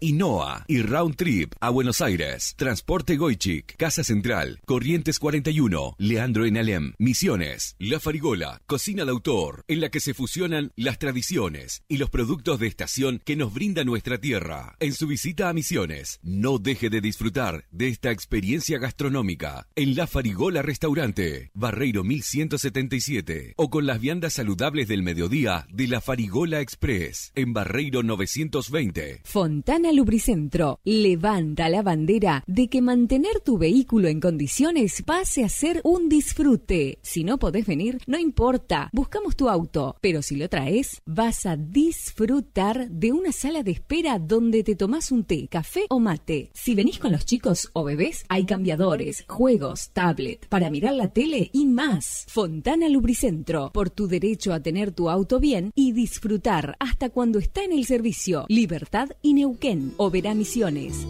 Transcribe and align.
INOA 0.00 0.64
y 0.68 0.82
Round 0.82 1.16
Trip 1.16 1.54
a 1.60 1.70
Buenos 1.70 2.00
Aires. 2.00 2.54
Transporte 2.56 3.16
Goichik, 3.16 3.76
Casa 3.76 4.02
Central, 4.04 4.60
Corrientes 4.66 5.18
41, 5.18 5.96
Leandro 5.98 6.46
en 6.46 6.56
Alem, 6.56 6.92
Misiones, 6.98 7.76
La 7.78 8.00
Farigola, 8.00 8.62
Cocina 8.66 9.04
de 9.04 9.10
Autor, 9.10 9.64
en 9.68 9.80
la 9.80 9.90
que 9.90 10.00
se 10.00 10.14
fusionan 10.14 10.72
las 10.76 10.98
tradiciones 10.98 11.82
y 11.88 11.98
los 11.98 12.10
productos 12.10 12.58
de 12.60 12.66
estación 12.66 13.20
que 13.24 13.36
nos 13.36 13.52
brinda 13.52 13.84
nuestra 13.84 14.18
tierra. 14.18 14.76
En 14.80 14.92
su 14.94 15.06
visita 15.06 15.48
a 15.48 15.52
Misiones, 15.52 16.18
no 16.22 16.58
deje 16.58 16.90
de 16.90 17.00
disfrutar 17.00 17.66
de 17.70 17.88
esta 17.88 18.10
experiencia 18.10 18.78
gastronómica 18.78 19.68
en 19.74 19.94
La 19.96 20.06
Farigola 20.06 20.62
Restaurante, 20.62 21.50
Barreiro 21.54 22.04
1177, 22.04 23.54
o 23.56 23.70
con 23.70 23.86
las 23.86 24.00
viandas 24.00 24.34
saludables 24.34 24.88
del 24.88 25.02
mediodía 25.02 25.66
de 25.70 25.88
La 25.88 26.00
Farigola 26.00 26.60
Express, 26.60 27.32
en 27.34 27.52
Barreiro 27.52 28.02
920. 28.02 29.20
Fontana 29.24 29.73
Lubricentro 29.82 30.78
levanta 30.84 31.68
la 31.68 31.82
bandera 31.82 32.44
de 32.46 32.68
que 32.68 32.80
mantener 32.80 33.40
tu 33.40 33.58
vehículo 33.58 34.08
en 34.08 34.20
condiciones 34.20 35.02
pase 35.02 35.44
a 35.44 35.48
ser 35.48 35.80
un 35.84 36.08
disfrute. 36.08 36.98
Si 37.02 37.24
no 37.24 37.38
podés 37.38 37.66
venir, 37.66 37.98
no 38.06 38.18
importa, 38.18 38.88
buscamos 38.92 39.36
tu 39.36 39.48
auto, 39.48 39.96
pero 40.00 40.22
si 40.22 40.36
lo 40.36 40.48
traes, 40.48 41.02
vas 41.04 41.44
a 41.44 41.56
disfrutar 41.56 42.88
de 42.88 43.12
una 43.12 43.32
sala 43.32 43.62
de 43.62 43.72
espera 43.72 44.18
donde 44.18 44.62
te 44.62 44.76
tomás 44.76 45.10
un 45.10 45.24
té, 45.24 45.48
café 45.48 45.86
o 45.90 45.98
mate. 45.98 46.50
Si 46.54 46.74
venís 46.74 46.98
con 46.98 47.12
los 47.12 47.26
chicos 47.26 47.70
o 47.72 47.84
bebés, 47.84 48.24
hay 48.28 48.44
cambiadores, 48.44 49.24
juegos, 49.28 49.90
tablet, 49.90 50.46
para 50.48 50.70
mirar 50.70 50.94
la 50.94 51.12
tele 51.12 51.50
y 51.52 51.66
más. 51.66 52.26
Fontana 52.28 52.88
Lubricentro, 52.88 53.70
por 53.72 53.90
tu 53.90 54.06
derecho 54.06 54.52
a 54.52 54.60
tener 54.60 54.92
tu 54.92 55.10
auto 55.10 55.40
bien 55.40 55.72
y 55.74 55.92
disfrutar 55.92 56.76
hasta 56.78 57.10
cuando 57.10 57.38
está 57.38 57.64
en 57.64 57.72
el 57.72 57.84
servicio. 57.84 58.46
Libertad 58.48 59.10
y 59.20 59.34
Neuquén, 59.34 59.63
Oberá 59.96 60.34
Misiones. 60.34 61.06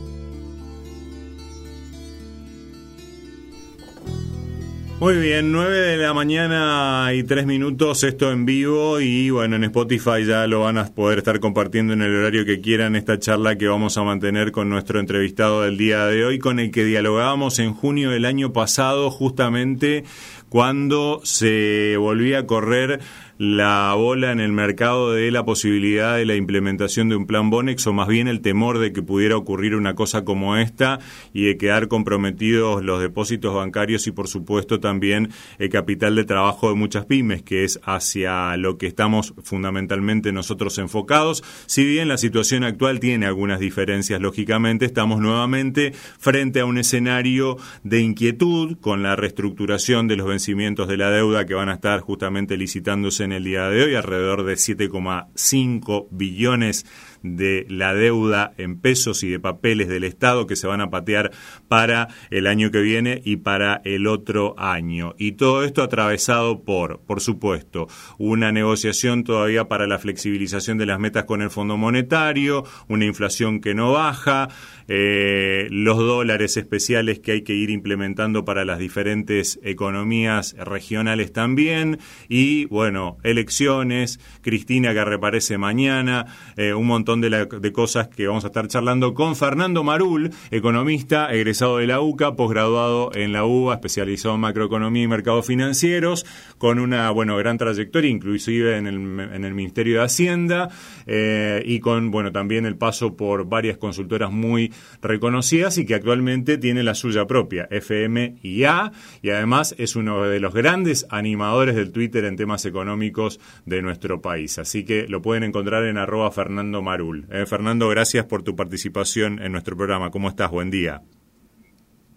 Muy 5.00 5.16
bien, 5.16 5.50
9 5.50 5.76
de 5.76 5.96
la 5.96 6.14
mañana 6.14 7.10
y 7.12 7.24
3 7.24 7.46
minutos, 7.46 8.04
esto 8.04 8.30
en 8.30 8.46
vivo 8.46 9.00
y 9.00 9.28
bueno, 9.30 9.56
en 9.56 9.64
Spotify 9.64 10.24
ya 10.24 10.46
lo 10.46 10.60
van 10.60 10.78
a 10.78 10.86
poder 10.86 11.18
estar 11.18 11.40
compartiendo 11.40 11.94
en 11.94 12.02
el 12.02 12.14
horario 12.14 12.44
que 12.44 12.60
quieran 12.60 12.94
esta 12.94 13.18
charla 13.18 13.58
que 13.58 13.66
vamos 13.66 13.98
a 13.98 14.04
mantener 14.04 14.52
con 14.52 14.70
nuestro 14.70 15.00
entrevistado 15.00 15.62
del 15.62 15.76
día 15.76 16.06
de 16.06 16.24
hoy, 16.24 16.38
con 16.38 16.60
el 16.60 16.70
que 16.70 16.84
dialogábamos 16.84 17.58
en 17.58 17.74
junio 17.74 18.10
del 18.10 18.24
año 18.24 18.52
pasado 18.52 19.10
justamente 19.10 20.04
cuando 20.48 21.20
se 21.24 21.96
volvía 21.96 22.38
a 22.38 22.46
correr 22.46 23.00
la 23.38 23.94
bola 23.94 24.30
en 24.30 24.40
el 24.40 24.52
mercado 24.52 25.12
de 25.12 25.30
la 25.30 25.44
posibilidad 25.44 26.16
de 26.16 26.24
la 26.24 26.36
implementación 26.36 27.08
de 27.08 27.16
un 27.16 27.26
plan 27.26 27.50
Bonex 27.50 27.86
o 27.86 27.92
más 27.92 28.06
bien 28.06 28.28
el 28.28 28.40
temor 28.40 28.78
de 28.78 28.92
que 28.92 29.02
pudiera 29.02 29.36
ocurrir 29.36 29.74
una 29.74 29.94
cosa 29.94 30.24
como 30.24 30.56
esta 30.56 31.00
y 31.32 31.44
de 31.44 31.56
quedar 31.56 31.88
comprometidos 31.88 32.84
los 32.84 33.00
depósitos 33.00 33.54
bancarios 33.54 34.06
y 34.06 34.12
por 34.12 34.28
supuesto 34.28 34.78
también 34.78 35.30
el 35.58 35.68
capital 35.68 36.14
de 36.14 36.24
trabajo 36.24 36.68
de 36.68 36.76
muchas 36.76 37.06
pymes 37.06 37.42
que 37.42 37.64
es 37.64 37.80
hacia 37.84 38.56
lo 38.56 38.78
que 38.78 38.86
estamos 38.86 39.34
fundamentalmente 39.42 40.32
nosotros 40.32 40.78
enfocados. 40.78 41.42
Si 41.66 41.84
bien 41.84 42.08
la 42.08 42.18
situación 42.18 42.62
actual 42.62 43.00
tiene 43.00 43.26
algunas 43.26 43.58
diferencias 43.58 44.20
lógicamente, 44.20 44.84
estamos 44.84 45.20
nuevamente 45.20 45.92
frente 46.18 46.60
a 46.60 46.66
un 46.66 46.78
escenario 46.78 47.56
de 47.82 48.00
inquietud 48.00 48.76
con 48.80 49.02
la 49.02 49.16
reestructuración 49.16 50.06
de 50.06 50.16
los 50.16 50.28
vencimientos 50.28 50.86
de 50.88 50.96
la 50.96 51.10
deuda 51.10 51.46
que 51.46 51.54
van 51.54 51.68
a 51.68 51.74
estar 51.74 52.00
justamente 52.00 52.56
licitándose 52.56 53.23
en 53.24 53.32
el 53.32 53.44
día 53.44 53.68
de 53.68 53.82
hoy, 53.82 53.94
alrededor 53.94 54.44
de 54.44 54.54
7,5 54.54 56.08
billones 56.10 56.86
de 57.24 57.66
la 57.68 57.94
deuda 57.94 58.52
en 58.58 58.78
pesos 58.78 59.24
y 59.24 59.30
de 59.30 59.40
papeles 59.40 59.88
del 59.88 60.04
Estado 60.04 60.46
que 60.46 60.56
se 60.56 60.66
van 60.66 60.82
a 60.82 60.90
patear 60.90 61.32
para 61.68 62.08
el 62.30 62.46
año 62.46 62.70
que 62.70 62.82
viene 62.82 63.22
y 63.24 63.36
para 63.36 63.80
el 63.84 64.06
otro 64.06 64.54
año. 64.58 65.14
Y 65.18 65.32
todo 65.32 65.64
esto 65.64 65.82
atravesado 65.82 66.62
por, 66.62 67.00
por 67.00 67.20
supuesto, 67.20 67.88
una 68.18 68.52
negociación 68.52 69.24
todavía 69.24 69.64
para 69.68 69.86
la 69.86 69.98
flexibilización 69.98 70.78
de 70.78 70.86
las 70.86 71.00
metas 71.00 71.24
con 71.24 71.40
el 71.40 71.50
Fondo 71.50 71.76
Monetario, 71.76 72.64
una 72.88 73.06
inflación 73.06 73.60
que 73.60 73.74
no 73.74 73.92
baja, 73.92 74.48
eh, 74.86 75.66
los 75.70 75.96
dólares 75.96 76.58
especiales 76.58 77.20
que 77.20 77.32
hay 77.32 77.42
que 77.42 77.54
ir 77.54 77.70
implementando 77.70 78.44
para 78.44 78.66
las 78.66 78.78
diferentes 78.78 79.58
economías 79.62 80.54
regionales 80.58 81.32
también, 81.32 81.98
y 82.28 82.66
bueno, 82.66 83.16
elecciones, 83.22 84.20
Cristina 84.42 84.92
que 84.92 85.04
reaparece 85.04 85.56
mañana, 85.56 86.26
eh, 86.56 86.74
un 86.74 86.86
montón 86.86 87.13
de, 87.20 87.72
cosas 87.72 88.08
que 88.08 88.26
vamos 88.26 88.44
a 88.44 88.48
estar 88.48 88.66
charlando 88.68 89.14
con 89.14 89.36
Fernando 89.36 89.84
Marul, 89.84 90.30
economista, 90.50 91.32
egresado 91.32 91.78
de 91.78 91.86
la 91.86 92.00
UCA, 92.00 92.36
posgraduado 92.36 93.10
en 93.14 93.32
la 93.32 93.44
UBA, 93.44 93.74
especializado 93.74 94.34
en 94.34 94.40
macroeconomía 94.40 95.02
y 95.02 95.08
mercados 95.08 95.46
financieros, 95.46 96.26
con 96.58 96.78
una 96.78 97.10
bueno 97.10 97.36
gran 97.36 97.58
trayectoria, 97.58 98.10
inclusive 98.10 98.76
en 98.76 98.86
el, 98.86 98.94
en 99.20 99.44
el 99.44 99.54
Ministerio 99.54 99.98
de 99.98 100.04
Hacienda, 100.04 100.70
eh, 101.06 101.62
y 101.64 101.80
con 101.80 102.10
bueno 102.10 102.32
también 102.32 102.66
el 102.66 102.76
paso 102.76 103.16
por 103.16 103.48
varias 103.48 103.76
consultoras 103.76 104.30
muy 104.30 104.72
reconocidas 105.02 105.78
y 105.78 105.86
que 105.86 105.94
actualmente 105.94 106.58
tiene 106.58 106.82
la 106.82 106.94
suya 106.94 107.26
propia, 107.26 107.68
FM 107.70 108.36
y 108.42 108.64
A, 108.64 108.92
y 109.22 109.30
además 109.30 109.74
es 109.78 109.96
uno 109.96 110.24
de 110.24 110.40
los 110.40 110.54
grandes 110.54 111.06
animadores 111.10 111.74
del 111.74 111.92
Twitter 111.92 112.24
en 112.24 112.36
temas 112.36 112.64
económicos 112.64 113.40
de 113.66 113.82
nuestro 113.82 114.20
país. 114.20 114.58
Así 114.58 114.84
que 114.84 115.06
lo 115.08 115.22
pueden 115.22 115.44
encontrar 115.44 115.84
en 115.84 115.98
arroba 115.98 116.30
Fernando 116.30 116.82
Marul. 116.82 117.03
Eh, 117.30 117.44
Fernando, 117.46 117.88
gracias 117.88 118.24
por 118.26 118.42
tu 118.42 118.56
participación 118.56 119.40
en 119.42 119.52
nuestro 119.52 119.76
programa. 119.76 120.10
¿Cómo 120.10 120.28
estás? 120.28 120.50
Buen 120.50 120.70
día. 120.70 121.02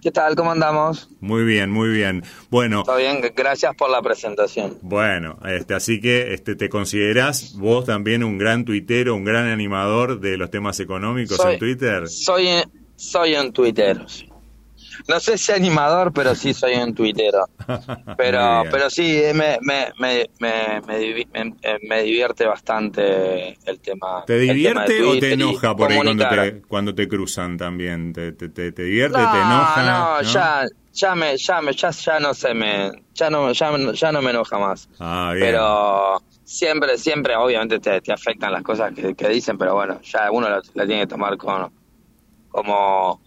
¿Qué 0.02 0.12
tal? 0.12 0.36
¿Cómo 0.36 0.52
andamos? 0.52 1.10
Muy 1.20 1.44
bien, 1.44 1.72
muy 1.72 1.90
bien. 1.90 2.24
Bueno, 2.52 2.84
Todo 2.84 2.98
bien, 2.98 3.20
gracias 3.36 3.76
por 3.76 3.90
la 3.90 4.02
presentación. 4.02 4.78
bueno, 4.82 5.40
este, 5.46 5.74
así 5.74 6.00
que 6.00 6.34
este, 6.34 6.56
te 6.56 6.70
considerás 6.70 7.56
vos 7.58 7.86
también 7.86 8.24
un 8.24 8.38
gran 8.38 8.64
tuitero, 8.64 9.16
un 9.16 9.26
gran 9.26 9.48
animador 9.48 10.20
de 10.20 10.38
los 10.38 10.52
temas 10.52 10.80
económicos 10.80 11.38
Soy- 11.38 11.54
en 11.54 11.60
Twitter. 11.60 12.08
Soy, 12.08 12.48
soy 12.96 13.36
un 13.36 13.52
tuitero. 13.52 14.08
sí. 14.08 14.27
No 15.08 15.20
sé 15.20 15.38
si 15.38 15.52
animador, 15.52 16.12
pero 16.14 16.36
sí 16.36 16.54
soy 16.54 16.76
un 16.76 16.94
tuitero. 16.94 17.48
Pero, 18.18 18.64
pero 18.72 18.90
sí, 18.90 19.22
me, 19.34 19.58
me, 19.62 19.92
me, 20.00 20.30
me, 21.82 22.02
divierte 22.02 22.46
bastante 22.46 23.58
el 23.66 23.80
tema. 23.80 24.24
¿Te 24.26 24.40
divierte 24.40 25.04
o 25.04 25.20
te 25.20 25.34
enoja 25.34 25.76
por 25.76 25.92
ahí 25.92 25.98
cuando 25.98 26.28
te, 26.28 26.62
cuando 26.62 26.96
te 26.96 27.08
cruzan 27.08 27.58
también? 27.58 28.14
¿Te, 28.14 28.32
te, 28.32 28.50
te, 28.50 28.72
divierte, 28.84 29.18
te 29.18 29.24
enoja? 29.24 29.84
No, 29.86 30.22
ya, 30.22 30.66
ya 30.94 31.16
me, 31.16 31.38
ya 31.38 31.62
me, 31.62 31.74
ya, 31.74 31.92
ya 31.92 32.20
no 32.20 32.34
sé, 32.34 32.54
me, 32.54 32.92
ya 33.14 33.30
no, 33.30 33.52
ya, 33.52 33.72
ya 33.94 34.12
no 34.12 34.22
me 34.22 34.32
enoja 34.32 34.58
más. 34.58 34.90
Ah, 35.00 35.32
bien. 35.34 35.48
Pero 35.48 36.22
siempre, 36.44 36.98
siempre, 36.98 37.36
obviamente 37.36 37.80
te, 37.80 38.02
te 38.02 38.14
afectan 38.14 38.52
las 38.52 38.64
cosas 38.64 38.94
que, 38.94 39.14
que, 39.14 39.28
dicen, 39.30 39.58
pero 39.58 39.76
bueno, 39.76 40.02
ya 40.02 40.32
uno 40.32 40.50
la, 40.50 40.62
tiene 40.62 41.02
que 41.02 41.08
tomar 41.08 41.38
con, 41.38 41.72
como, 42.50 43.22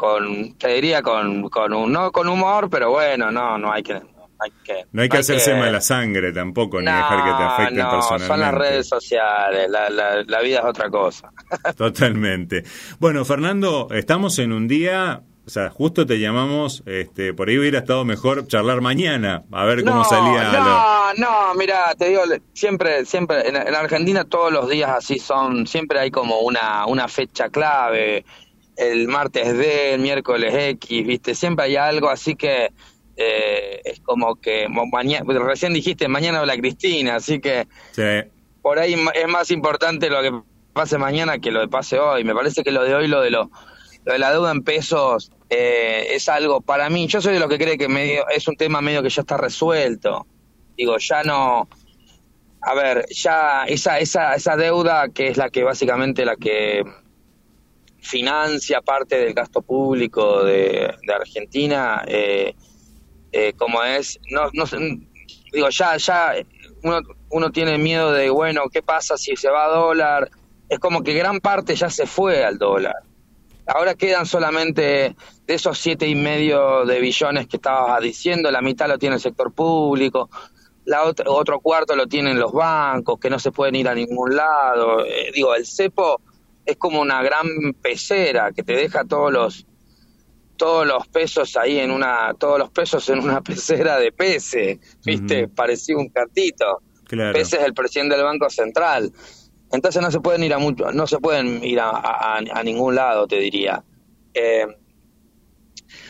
con, 0.00 0.54
te 0.56 0.68
diría 0.68 1.02
con, 1.02 1.50
con 1.50 1.74
un, 1.74 1.92
no 1.92 2.10
con 2.10 2.26
humor, 2.26 2.70
pero 2.70 2.90
bueno, 2.90 3.30
no, 3.30 3.58
no 3.58 3.70
hay 3.70 3.82
que, 3.82 3.92
no 3.92 4.28
hay 4.40 4.50
que, 4.64 4.86
no 4.92 5.02
hay 5.02 5.10
que 5.10 5.18
hacerse 5.18 5.54
mala 5.54 5.82
sangre 5.82 6.32
tampoco, 6.32 6.80
ni 6.80 6.86
dejar 6.86 7.22
que 7.22 7.30
te 7.36 7.42
afecten 7.42 7.76
no, 7.76 7.90
personalmente. 7.90 8.26
Son 8.26 8.40
las 8.40 8.54
redes 8.54 8.88
sociales, 8.88 9.68
la, 9.68 9.90
la, 9.90 10.22
la 10.26 10.40
vida 10.40 10.60
es 10.60 10.64
otra 10.64 10.88
cosa. 10.88 11.30
Totalmente. 11.76 12.64
Bueno, 12.98 13.26
Fernando, 13.26 13.88
estamos 13.90 14.38
en 14.38 14.52
un 14.52 14.66
día 14.68 15.22
o 15.50 15.52
sea, 15.52 15.68
justo 15.68 16.06
te 16.06 16.20
llamamos, 16.20 16.84
este, 16.86 17.34
por 17.34 17.48
ahí 17.48 17.58
hubiera 17.58 17.80
estado 17.80 18.04
mejor 18.04 18.46
charlar 18.46 18.80
mañana, 18.80 19.42
a 19.50 19.64
ver 19.64 19.84
cómo 19.84 20.04
salía. 20.04 20.52
No, 20.52 21.12
no, 21.14 21.54
mira, 21.56 21.92
te 21.98 22.08
digo, 22.10 22.22
siempre, 22.52 23.04
siempre, 23.04 23.48
en, 23.48 23.56
Argentina 23.56 24.22
todos 24.24 24.52
los 24.52 24.68
días 24.68 24.90
así 24.90 25.18
son, 25.18 25.66
siempre 25.66 25.98
hay 25.98 26.12
como 26.12 26.38
una, 26.38 26.86
una 26.86 27.08
fecha 27.08 27.48
clave, 27.48 28.24
el 28.80 29.08
martes 29.08 29.56
D, 29.56 29.94
el 29.94 30.00
miércoles 30.00 30.54
X, 30.54 31.06
viste, 31.06 31.34
siempre 31.34 31.66
hay 31.66 31.76
algo, 31.76 32.08
así 32.08 32.34
que 32.34 32.72
eh, 33.16 33.80
es 33.84 34.00
como 34.00 34.36
que 34.36 34.66
mañana, 34.68 35.24
recién 35.40 35.74
dijiste 35.74 36.08
mañana 36.08 36.38
habla 36.38 36.56
Cristina, 36.56 37.16
así 37.16 37.40
que 37.40 37.66
por 38.62 38.78
ahí 38.78 38.96
es 39.14 39.28
más 39.28 39.50
importante 39.50 40.08
lo 40.08 40.22
que 40.22 40.32
pase 40.72 40.96
mañana 40.96 41.38
que 41.38 41.50
lo 41.50 41.60
que 41.60 41.68
pase 41.68 41.98
hoy. 41.98 42.24
Me 42.24 42.34
parece 42.34 42.62
que 42.62 42.70
lo 42.70 42.82
de 42.82 42.94
hoy, 42.94 43.06
lo 43.06 43.20
de 43.20 43.30
lo, 43.30 43.50
lo 44.04 44.12
de 44.14 44.18
la 44.18 44.32
deuda 44.32 44.50
en 44.50 44.62
pesos 44.62 45.30
eh, 45.50 46.08
es 46.14 46.28
algo, 46.30 46.62
para 46.62 46.88
mí, 46.88 47.06
yo 47.06 47.20
soy 47.20 47.34
de 47.34 47.40
los 47.40 47.50
que 47.50 47.58
cree 47.58 47.76
que 47.76 47.88
medio, 47.88 48.26
es 48.28 48.48
un 48.48 48.56
tema 48.56 48.80
medio 48.80 49.02
que 49.02 49.10
ya 49.10 49.20
está 49.20 49.36
resuelto. 49.36 50.26
Digo, 50.76 50.96
ya 50.98 51.22
no, 51.22 51.68
a 52.62 52.74
ver, 52.74 53.04
ya 53.10 53.64
esa, 53.64 53.98
esa, 53.98 54.34
esa 54.34 54.56
deuda 54.56 55.08
que 55.10 55.28
es 55.28 55.36
la 55.36 55.50
que 55.50 55.64
básicamente 55.64 56.24
la 56.24 56.36
que 56.36 56.82
financia 58.00 58.80
parte 58.80 59.18
del 59.18 59.34
gasto 59.34 59.62
público 59.62 60.44
de, 60.44 60.94
Argentina, 61.14 62.02
eh, 62.06 62.54
eh, 63.32 63.52
como 63.56 63.82
es, 63.82 64.18
no, 64.30 64.50
no 64.52 64.64
digo, 65.52 65.68
ya, 65.70 65.96
ya 65.96 66.34
uno, 66.82 67.00
uno 67.30 67.50
tiene 67.50 67.78
miedo 67.78 68.12
de, 68.12 68.30
bueno, 68.30 68.62
¿qué 68.72 68.82
pasa 68.82 69.16
si 69.16 69.36
se 69.36 69.50
va 69.50 69.66
a 69.66 69.68
dólar? 69.68 70.30
Es 70.68 70.78
como 70.78 71.02
que 71.02 71.14
gran 71.14 71.40
parte 71.40 71.74
ya 71.74 71.90
se 71.90 72.06
fue 72.06 72.44
al 72.44 72.58
dólar. 72.58 72.96
Ahora 73.66 73.94
quedan 73.94 74.26
solamente 74.26 75.14
de 75.46 75.54
esos 75.54 75.78
siete 75.78 76.08
y 76.08 76.14
medio 76.14 76.84
de 76.84 77.00
billones 77.00 77.46
que 77.46 77.56
estabas 77.56 78.00
diciendo, 78.00 78.50
la 78.50 78.62
mitad 78.62 78.88
lo 78.88 78.98
tiene 78.98 79.16
el 79.16 79.20
sector 79.20 79.52
público, 79.52 80.28
la 80.86 81.02
otro 81.04 81.60
cuarto 81.60 81.94
lo 81.94 82.06
tienen 82.06 82.38
los 82.38 82.52
bancos, 82.52 83.20
que 83.20 83.30
no 83.30 83.38
se 83.38 83.52
pueden 83.52 83.76
ir 83.76 83.88
a 83.88 83.94
ningún 83.94 84.34
lado. 84.34 85.04
Eh, 85.04 85.30
digo, 85.32 85.54
el 85.54 85.66
cepo 85.66 86.20
es 86.70 86.76
como 86.76 87.00
una 87.00 87.22
gran 87.22 87.74
pecera 87.80 88.52
que 88.52 88.62
te 88.62 88.74
deja 88.74 89.04
todos 89.04 89.32
los 89.32 89.66
todos 90.56 90.86
los 90.86 91.08
pesos 91.08 91.56
ahí 91.56 91.78
en 91.78 91.90
una 91.90 92.34
todos 92.38 92.58
los 92.58 92.70
pesos 92.70 93.08
en 93.08 93.20
una 93.20 93.40
pecera 93.42 93.98
de 93.98 94.12
peces, 94.12 94.78
¿viste? 95.04 95.48
Parecía 95.48 95.96
un 95.96 96.08
cartito. 96.08 96.82
Claro. 97.04 97.32
Peces 97.32 97.60
es 97.60 97.66
el 97.66 97.74
presidente 97.74 98.14
del 98.14 98.24
Banco 98.24 98.48
Central. 98.50 99.12
Entonces 99.72 100.02
no 100.02 100.10
se 100.10 100.20
pueden 100.20 100.42
ir 100.42 100.52
a 100.52 100.58
mucho, 100.58 100.90
no 100.92 101.06
se 101.06 101.18
pueden 101.18 101.62
ir 101.64 101.78
a, 101.80 102.62
ningún 102.64 102.94
lado, 102.94 103.26
te 103.26 103.38
diría. 103.38 103.82
Eh, 104.34 104.66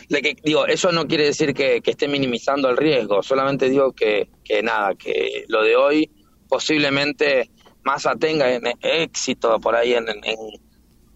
que, 0.09 0.37
digo, 0.43 0.67
eso 0.67 0.91
no 0.93 1.07
quiere 1.07 1.25
decir 1.25 1.55
que, 1.55 1.83
esté 1.85 2.09
minimizando 2.09 2.71
el 2.71 2.77
riesgo, 2.77 3.23
solamente 3.23 3.69
digo 3.69 3.93
que, 3.93 4.31
que 4.43 4.63
nada, 4.63 4.95
que 4.95 5.45
lo 5.49 5.63
de 5.63 5.77
hoy 5.77 6.11
posiblemente 6.49 7.51
Massa 7.85 8.15
tenga 8.17 8.47
éxito 8.83 9.59
por 9.61 9.75
ahí 9.75 9.95
en, 9.95 10.07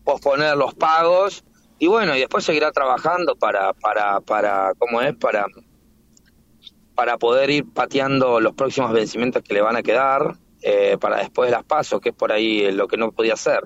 posponer 0.05 0.57
los 0.57 0.75
pagos 0.75 1.45
y 1.79 1.87
bueno, 1.87 2.17
y 2.17 2.21
después 2.21 2.45
seguirá 2.45 2.73
trabajando 2.73 3.37
para, 3.37 3.73
para, 3.73 4.21
para, 4.21 4.73
¿cómo 4.79 5.01
es? 5.01 5.15
Para, 5.17 5.47
para 6.95 7.19
poder 7.19 7.51
ir 7.51 7.65
pateando 7.73 8.41
los 8.41 8.55
próximos 8.55 8.93
vencimientos 8.93 9.43
que 9.43 9.55
le 9.55 9.61
van 9.61 9.77
a 9.77 9.83
quedar 9.83 10.37
eh, 10.63 10.97
para 11.01 11.19
después 11.19 11.49
de 11.49 11.57
las 11.57 11.65
pasos, 11.65 12.01
que 12.01 12.11
es 12.11 12.15
por 12.15 12.33
ahí 12.33 12.71
lo 12.73 12.89
que 12.89 12.97
no 12.97 13.13
podía 13.13 13.35
hacer. 13.35 13.65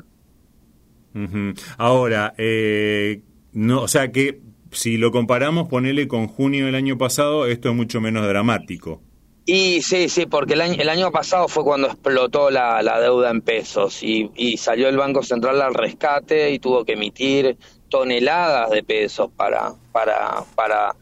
Ahora, 1.77 2.35
eh, 2.39 3.23
no, 3.53 3.83
o 3.83 3.89
sea 3.89 4.13
que 4.13 4.41
si 4.71 4.97
lo 4.97 5.11
comparamos, 5.11 5.69
ponele 5.69 6.09
con 6.09 6.29
junio 6.29 6.67
del 6.67 6.75
año 6.75 6.99
pasado, 6.99 7.47
esto 7.47 7.71
es 7.71 7.75
mucho 7.75 8.01
menos 8.01 8.27
dramático. 8.27 9.03
Y 9.51 9.81
sí, 9.81 10.11
sí, 10.11 10.27
porque 10.27 10.53
el 10.53 10.61
año, 10.61 10.77
el 10.79 10.91
año 10.91 11.11
pasado 11.11 11.49
fue 11.49 11.65
cuando 11.65 11.87
explotó 11.87 12.51
la, 12.51 12.83
deuda 13.01 13.31
en 13.31 13.41
pesos 13.41 14.03
y, 14.03 14.31
y, 14.37 14.59
salió 14.59 14.91
el 14.91 14.99
Banco 14.99 15.23
Central 15.23 15.63
al 15.63 15.73
rescate 15.73 16.51
y 16.51 16.59
tuvo 16.59 16.85
que 16.85 16.93
emitir 16.93 17.57
toneladas 17.89 18.69
de 18.69 18.83
pesos 18.83 19.31
para, 19.35 19.73
para, 19.91 20.45
para 20.55 20.95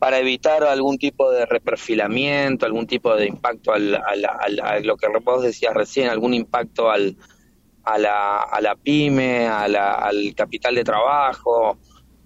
para 0.00 0.18
evitar 0.18 0.64
algún 0.64 0.98
tipo 0.98 1.30
de 1.30 1.46
reperfilamiento, 1.46 2.66
algún 2.66 2.88
tipo 2.88 3.14
de 3.14 3.26
impacto 3.26 3.72
al, 3.72 3.94
a 3.94 4.80
lo 4.80 4.96
que 4.96 5.06
vos 5.22 5.42
decías 5.42 5.72
recién, 5.72 6.08
algún 6.08 6.34
impacto 6.34 6.90
al, 6.90 7.16
a, 7.84 7.98
la, 7.98 8.38
a 8.40 8.60
la 8.60 8.74
pyme, 8.74 9.46
al 9.46 9.76
capital 10.34 10.74
de 10.74 10.82
trabajo. 10.82 11.78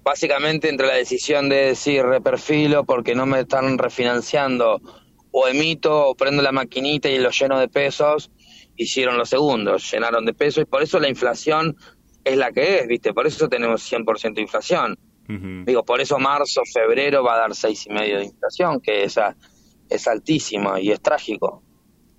Básicamente 0.02 0.70
entre 0.70 0.86
la 0.86 0.94
decisión 0.94 1.50
de 1.50 1.66
decir 1.66 2.02
reperfilo 2.02 2.84
porque 2.84 3.14
no 3.14 3.26
me 3.26 3.40
están 3.40 3.76
refinanciando 3.76 4.80
o 5.36 5.48
emito 5.48 6.08
o 6.08 6.14
prendo 6.14 6.42
la 6.42 6.52
maquinita 6.52 7.08
y 7.08 7.18
lo 7.18 7.30
lleno 7.30 7.58
de 7.58 7.68
pesos, 7.68 8.30
hicieron 8.76 9.18
los 9.18 9.28
segundos, 9.28 9.90
llenaron 9.90 10.24
de 10.24 10.32
pesos 10.32 10.62
y 10.62 10.66
por 10.66 10.82
eso 10.82 11.00
la 11.00 11.08
inflación 11.08 11.76
es 12.22 12.36
la 12.36 12.52
que 12.52 12.78
es, 12.78 12.86
¿viste? 12.86 13.12
Por 13.12 13.26
eso 13.26 13.48
tenemos 13.48 13.90
100% 13.90 14.34
de 14.34 14.42
inflación 14.42 14.96
Digo, 15.26 15.84
por 15.84 16.00
eso 16.00 16.18
marzo, 16.18 16.62
febrero 16.70 17.24
va 17.24 17.34
a 17.34 17.38
dar 17.38 17.54
seis 17.54 17.86
y 17.86 17.92
medio 17.92 18.18
de 18.18 18.24
inflación, 18.24 18.80
que 18.80 19.04
es, 19.04 19.18
es 19.88 20.06
altísimo 20.06 20.76
y 20.76 20.90
es 20.90 21.00
trágico. 21.00 21.62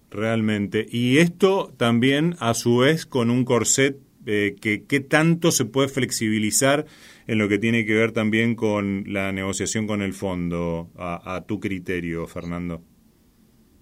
Realmente. 0.10 0.86
Y 0.90 1.20
esto 1.20 1.72
también, 1.78 2.36
a 2.40 2.54
su 2.54 2.78
vez, 2.78 3.06
con 3.06 3.30
un 3.30 3.46
corset 3.46 3.98
eh, 4.26 4.56
que 4.60 4.86
qué 4.86 5.02
tanto 5.02 5.52
se 5.52 5.66
puede 5.66 5.88
flexibilizar 5.88 6.88
en 7.28 7.38
lo 7.38 7.48
que 7.48 7.60
tiene 7.60 7.86
que 7.86 7.94
ver 7.94 8.12
también 8.12 8.56
con 8.56 9.04
la 9.08 9.32
negociación 9.32 9.86
con 9.86 10.02
el 10.02 10.14
fondo, 10.14 10.90
a, 10.98 11.44
tu 11.48 11.60
criterio, 11.60 12.26
Fernando. 12.26 12.82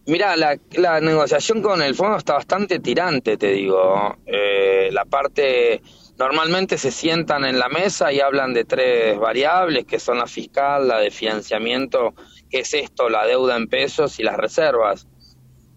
Mira, 0.06 0.36
la, 0.36 0.58
la, 0.74 1.00
negociación 1.00 1.62
con 1.62 1.82
el 1.82 1.96
fondo 1.96 2.18
está 2.18 2.34
bastante 2.34 2.80
tirante, 2.80 3.38
te 3.38 3.52
digo. 3.52 4.18
Eh, 4.26 4.90
la 4.92 5.06
parte 5.06 5.82
Normalmente 6.18 6.78
se 6.78 6.92
sientan 6.92 7.44
en 7.44 7.58
la 7.58 7.70
mesa 7.70 8.14
y 8.14 8.20
hablan 8.20 8.54
de 8.54 8.66
tres 8.66 9.18
variables, 9.18 9.86
que 9.86 10.00
son 10.00 10.20
la 10.20 10.28
fiscal, 10.28 10.88
la 10.88 11.00
de 11.00 11.10
financiamiento, 11.10 12.14
que 12.52 12.60
es 12.60 12.74
esto, 12.76 13.10
la 13.10 13.26
deuda 13.26 13.58
en 13.58 13.68
pesos 13.68 14.20
y 14.20 14.24
las 14.24 14.38
reservas. 14.38 15.08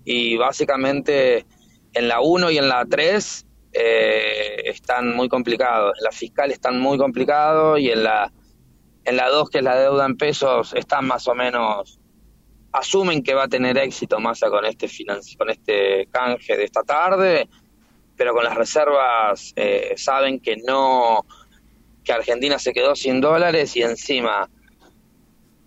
Y 0.05 0.37
básicamente 0.37 1.47
en 1.95 2.09
la 2.09 2.21
1 2.21 2.51
y 2.51 2.59
en 2.59 2.69
la 2.69 2.85
3 2.85 3.47
eh, 3.73 4.63
están 4.67 5.17
muy 5.17 5.29
complicados. 5.29 5.97
En 5.99 6.05
la 6.05 6.13
fiscal 6.13 6.51
están 6.51 6.79
muy 6.81 6.99
complicados 6.99 7.81
y 7.81 7.91
en 7.91 8.05
la, 8.05 8.31
en 9.05 9.17
la 9.17 9.31
2, 9.31 9.49
que 9.49 9.59
es 9.59 9.65
la 9.65 9.77
deuda 9.77 10.05
en 10.05 10.19
pesos, 10.19 10.75
están 10.75 11.07
más 11.07 11.27
o 11.29 11.35
menos 11.35 11.99
asumen 12.79 13.23
que 13.23 13.35
va 13.35 13.45
a 13.45 13.49
tener 13.49 13.77
éxito 13.79 14.19
Massa 14.21 14.49
con 14.49 14.65
este 14.65 14.89
con 15.37 15.51
este 15.51 16.07
canje 16.11 16.57
de 16.57 16.65
esta 16.65 16.83
tarde 16.83 17.49
pero 18.17 18.33
con 18.33 18.45
las 18.45 18.55
reservas 18.55 19.53
eh, 19.57 19.95
saben 19.97 20.41
que 20.41 20.57
no, 20.57 21.25
que 22.03 22.13
Argentina 22.13 22.59
se 22.59 22.73
quedó 22.73 22.97
sin 22.97 23.21
dólares 23.21 23.77
y 23.77 23.83
encima 23.83 24.49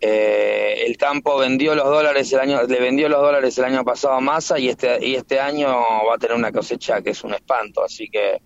eh, 0.01 0.83
el 0.85 0.97
campo 0.97 1.37
vendió 1.37 1.75
los 1.75 1.85
dólares 1.85 2.31
el 2.33 2.39
año, 2.39 2.63
le 2.63 2.79
vendió 2.79 3.09
los 3.09 3.21
dólares 3.21 3.57
el 3.57 3.65
año 3.65 3.83
pasado 3.83 4.15
a 4.15 4.21
Massa 4.21 4.57
y 4.57 4.69
este, 4.69 5.05
y 5.05 5.15
este 5.15 5.39
año 5.39 5.67
va 5.67 6.15
a 6.15 6.17
tener 6.17 6.35
una 6.35 6.51
cosecha 6.51 7.01
que 7.01 7.11
es 7.11 7.23
un 7.23 7.33
espanto, 7.33 7.83
así 7.83 8.09
que 8.09 8.41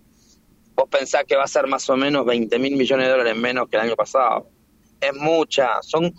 vos 0.74 0.88
pensás 0.90 1.24
que 1.24 1.36
va 1.36 1.44
a 1.44 1.48
ser 1.48 1.66
más 1.66 1.88
o 1.88 1.96
menos 1.96 2.26
20 2.26 2.58
mil 2.58 2.76
millones 2.76 3.06
de 3.06 3.12
dólares 3.12 3.36
menos 3.36 3.68
que 3.68 3.76
el 3.76 3.82
año 3.82 3.96
pasado. 3.96 4.48
Es 5.00 5.14
mucha, 5.14 5.82
son, 5.82 6.14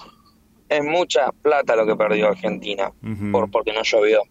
es 0.70 0.84
mucha 0.84 1.32
plata 1.42 1.76
lo 1.76 1.86
que 1.86 1.96
perdió 1.96 2.28
Argentina 2.30 2.92
por, 3.32 3.50
porque 3.52 3.74
no 3.74 3.84
llovió. 3.84 4.22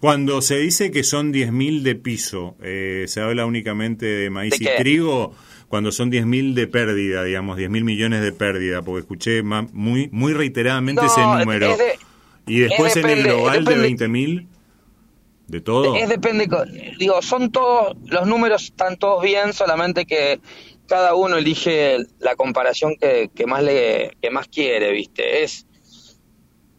Cuando 0.00 0.42
se 0.42 0.58
dice 0.58 0.90
que 0.90 1.02
son 1.02 1.32
10.000 1.32 1.82
de 1.82 1.94
piso, 1.94 2.56
eh, 2.62 3.04
¿se 3.08 3.20
habla 3.20 3.46
únicamente 3.46 4.06
de 4.06 4.30
maíz 4.30 4.60
y 4.60 4.66
trigo? 4.76 5.34
cuando 5.68 5.90
son 5.90 6.12
10.000 6.12 6.54
de 6.54 6.68
pérdida, 6.68 7.24
digamos, 7.24 7.58
10.000 7.58 7.82
millones 7.82 8.22
de 8.22 8.30
pérdida? 8.30 8.82
Porque 8.82 9.00
escuché 9.00 9.42
muy 9.42 10.08
muy 10.12 10.32
reiteradamente 10.32 11.04
ese 11.04 11.20
número. 11.20 11.76
y 12.46 12.60
después 12.60 12.96
en 12.96 13.08
el 13.08 13.22
global 13.24 13.64
de 13.64 13.76
20.000 13.76 14.46
de 15.48 15.60
todo. 15.60 15.96
Es 15.96 16.08
depende, 16.08 16.48
digo, 16.98 17.20
son 17.22 17.50
todos 17.50 17.96
los 18.06 18.26
números 18.26 18.64
están 18.64 18.96
todos 18.96 19.22
bien, 19.22 19.52
solamente 19.52 20.06
que 20.06 20.40
cada 20.86 21.14
uno 21.14 21.38
elige 21.38 21.98
la 22.20 22.36
comparación 22.36 22.94
que, 22.96 23.30
que 23.34 23.46
más 23.46 23.62
le 23.62 24.12
que 24.22 24.30
más 24.30 24.46
quiere, 24.48 24.92
¿viste? 24.92 25.42
Es 25.42 25.66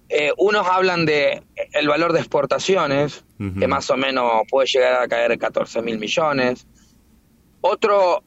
eh, 0.09 0.31
unos 0.37 0.67
hablan 0.67 1.05
de 1.05 1.43
el 1.73 1.87
valor 1.87 2.13
de 2.13 2.19
exportaciones, 2.19 3.23
que 3.59 3.67
más 3.67 3.89
o 3.89 3.97
menos 3.97 4.43
puede 4.49 4.67
llegar 4.67 5.01
a 5.01 5.07
caer 5.07 5.37
14 5.37 5.81
mil 5.81 5.97
millones. 5.97 6.67
Otro 7.61 8.23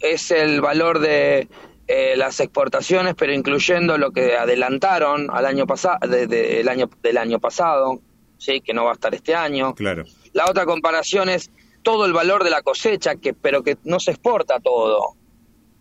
es 0.00 0.30
el 0.30 0.60
valor 0.60 0.98
de 0.98 1.48
eh, 1.86 2.16
las 2.16 2.40
exportaciones, 2.40 3.14
pero 3.14 3.32
incluyendo 3.32 3.98
lo 3.98 4.10
que 4.10 4.36
adelantaron 4.36 5.28
al 5.30 5.46
año 5.46 5.66
pasado, 5.66 5.98
el 6.02 6.68
año 6.68 6.90
del 7.02 7.18
año 7.18 7.38
pasado, 7.38 8.00
sí, 8.38 8.60
que 8.60 8.74
no 8.74 8.84
va 8.84 8.90
a 8.90 8.94
estar 8.94 9.14
este 9.14 9.34
año. 9.34 9.74
Claro. 9.74 10.04
La 10.32 10.50
otra 10.50 10.64
comparación 10.64 11.28
es 11.28 11.50
todo 11.82 12.06
el 12.06 12.12
valor 12.12 12.42
de 12.42 12.50
la 12.50 12.62
cosecha, 12.62 13.16
que 13.16 13.34
pero 13.34 13.62
que 13.62 13.76
no 13.84 14.00
se 14.00 14.12
exporta 14.12 14.58
todo. 14.60 15.14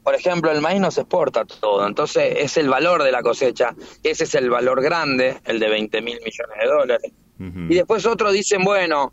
Por 0.06 0.14
ejemplo, 0.14 0.52
el 0.52 0.62
maíz 0.62 0.80
no 0.80 0.92
se 0.92 1.02
exporta 1.02 1.46
todo, 1.46 1.86
entonces 1.88 2.36
es 2.38 2.58
el 2.58 2.70
valor 2.70 3.02
de 3.02 3.12
la 3.12 3.24
cosecha, 3.24 3.76
ese 4.04 4.26
es 4.26 4.36
el 4.36 4.52
valor 4.52 4.84
grande, 4.84 5.40
el 5.46 5.60
de 5.60 5.68
20 5.68 6.02
mil 6.04 6.20
millones 6.24 6.58
de 6.62 6.68
dólares. 6.68 7.12
Y 7.40 7.74
después 7.74 8.06
otros 8.06 8.32
dicen, 8.32 8.64
bueno, 8.64 9.12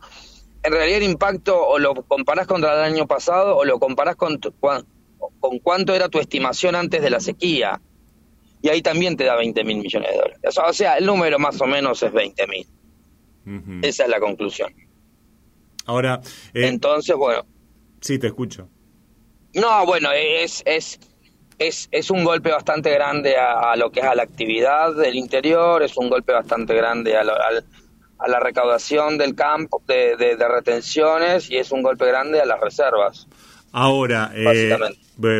en 0.62 0.72
realidad 0.72 0.98
el 0.98 1.04
impacto 1.04 1.58
o 1.58 1.78
lo 1.78 1.94
comparás 1.94 2.46
contra 2.46 2.74
el 2.74 2.92
año 2.92 3.06
pasado 3.06 3.56
o 3.56 3.64
lo 3.64 3.78
comparás 3.80 4.16
con, 4.16 4.38
con 4.38 5.58
cuánto 5.60 5.94
era 5.94 6.10
tu 6.10 6.18
estimación 6.18 6.74
antes 6.74 7.00
de 7.00 7.08
la 7.08 7.20
sequía. 7.20 7.80
Y 8.60 8.68
ahí 8.68 8.82
también 8.82 9.16
te 9.16 9.24
da 9.24 9.34
20 9.34 9.64
mil 9.64 9.78
millones 9.78 10.10
de 10.10 10.16
dólares. 10.18 10.58
O 10.68 10.72
sea, 10.74 10.98
el 10.98 11.06
número 11.06 11.38
más 11.38 11.58
o 11.62 11.66
menos 11.66 12.02
es 12.02 12.12
20 12.12 12.46
mil. 12.46 12.66
Esa 13.82 14.04
es 14.04 14.10
la 14.10 14.20
conclusión. 14.20 14.72
Ahora. 15.86 16.20
Eh, 16.52 16.68
Entonces, 16.68 17.16
bueno. 17.16 17.44
Sí, 18.00 18.18
te 18.18 18.26
escucho. 18.28 18.68
No, 19.54 19.84
bueno, 19.84 20.10
es, 20.12 20.62
es, 20.64 20.98
es, 21.58 21.88
es 21.90 22.10
un 22.10 22.24
golpe 22.24 22.50
bastante 22.50 22.90
grande 22.90 23.36
a, 23.36 23.76
lo 23.76 23.90
que 23.90 24.00
es 24.00 24.06
a 24.06 24.14
la 24.14 24.22
actividad 24.22 24.94
del 24.94 25.16
interior, 25.16 25.82
es 25.82 25.96
un 25.96 26.08
golpe 26.08 26.32
bastante 26.32 26.74
grande 26.74 27.16
a, 27.16 27.22
a 28.22 28.28
la 28.28 28.40
recaudación 28.40 29.18
del 29.18 29.34
campo, 29.34 29.82
de, 29.86 30.16
de, 30.16 30.48
retenciones, 30.48 31.50
y 31.50 31.56
es 31.56 31.72
un 31.72 31.82
golpe 31.82 32.06
grande 32.06 32.40
a 32.40 32.46
las 32.46 32.60
reservas. 32.60 33.26
Ahora, 33.74 34.30
eh, 34.34 34.76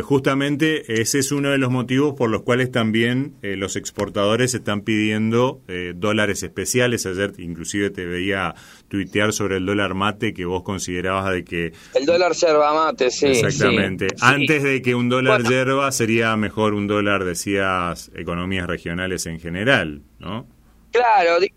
justamente 0.03 1.01
ese 1.03 1.19
es 1.19 1.33
uno 1.33 1.51
de 1.51 1.59
los 1.59 1.71
motivos 1.71 2.15
por 2.15 2.31
los 2.31 2.43
cuales 2.43 2.73
también 2.73 3.35
eh, 3.43 3.57
los 3.57 3.77
exportadores 3.77 4.55
están 4.55 4.81
pidiendo 4.81 5.61
eh, 5.69 5.93
dólares 5.95 6.43
especiales. 6.43 7.05
Ayer 7.05 7.35
inclusive 7.37 7.91
te 7.91 8.07
veía 8.07 8.55
tuitear 8.89 9.35
sobre 9.35 9.59
el 9.59 9.67
dólar 9.67 9.93
mate 9.93 10.33
que 10.33 10.47
vos 10.47 10.63
considerabas 10.63 11.31
de 11.31 11.45
que... 11.45 11.73
El 11.95 12.07
dólar 12.07 12.33
yerba 12.33 12.73
mate, 12.73 13.11
sí. 13.11 13.27
Exactamente. 13.27 14.07
Antes 14.23 14.63
de 14.63 14.81
que 14.81 14.95
un 14.95 15.11
dólar 15.11 15.43
yerba 15.43 15.93
sería 15.93 16.35
mejor 16.39 16.73
un 16.73 16.87
dólar, 16.87 17.25
decías, 17.25 18.11
economías 18.15 18.67
regionales 18.67 19.27
en 19.27 19.41
general, 19.41 20.01
¿no? 20.19 20.47
Claro, 20.91 21.39
digo, 21.39 21.57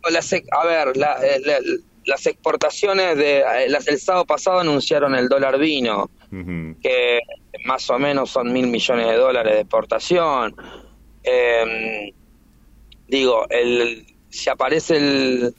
a 0.51 0.65
ver, 0.65 0.94
las 2.05 2.25
exportaciones 2.25 3.17
de... 3.17 3.44
el 3.65 4.00
sábado 4.00 4.25
pasado 4.25 4.60
anunciaron 4.60 5.15
el 5.15 5.29
dólar 5.29 5.58
vino 5.58 6.10
que 6.82 7.20
más 7.65 7.89
o 7.89 8.00
menos 8.00 8.30
son 8.30 8.51
mil 8.51 8.68
millones 8.68 9.08
de 9.08 9.15
dólares 9.15 9.54
de 9.54 9.60
exportación. 9.62 10.56
Em, 11.24 12.12
digo, 13.08 13.48
el, 13.50 14.06
si 14.30 14.50
aparece 14.50 14.98
el, 14.98 15.56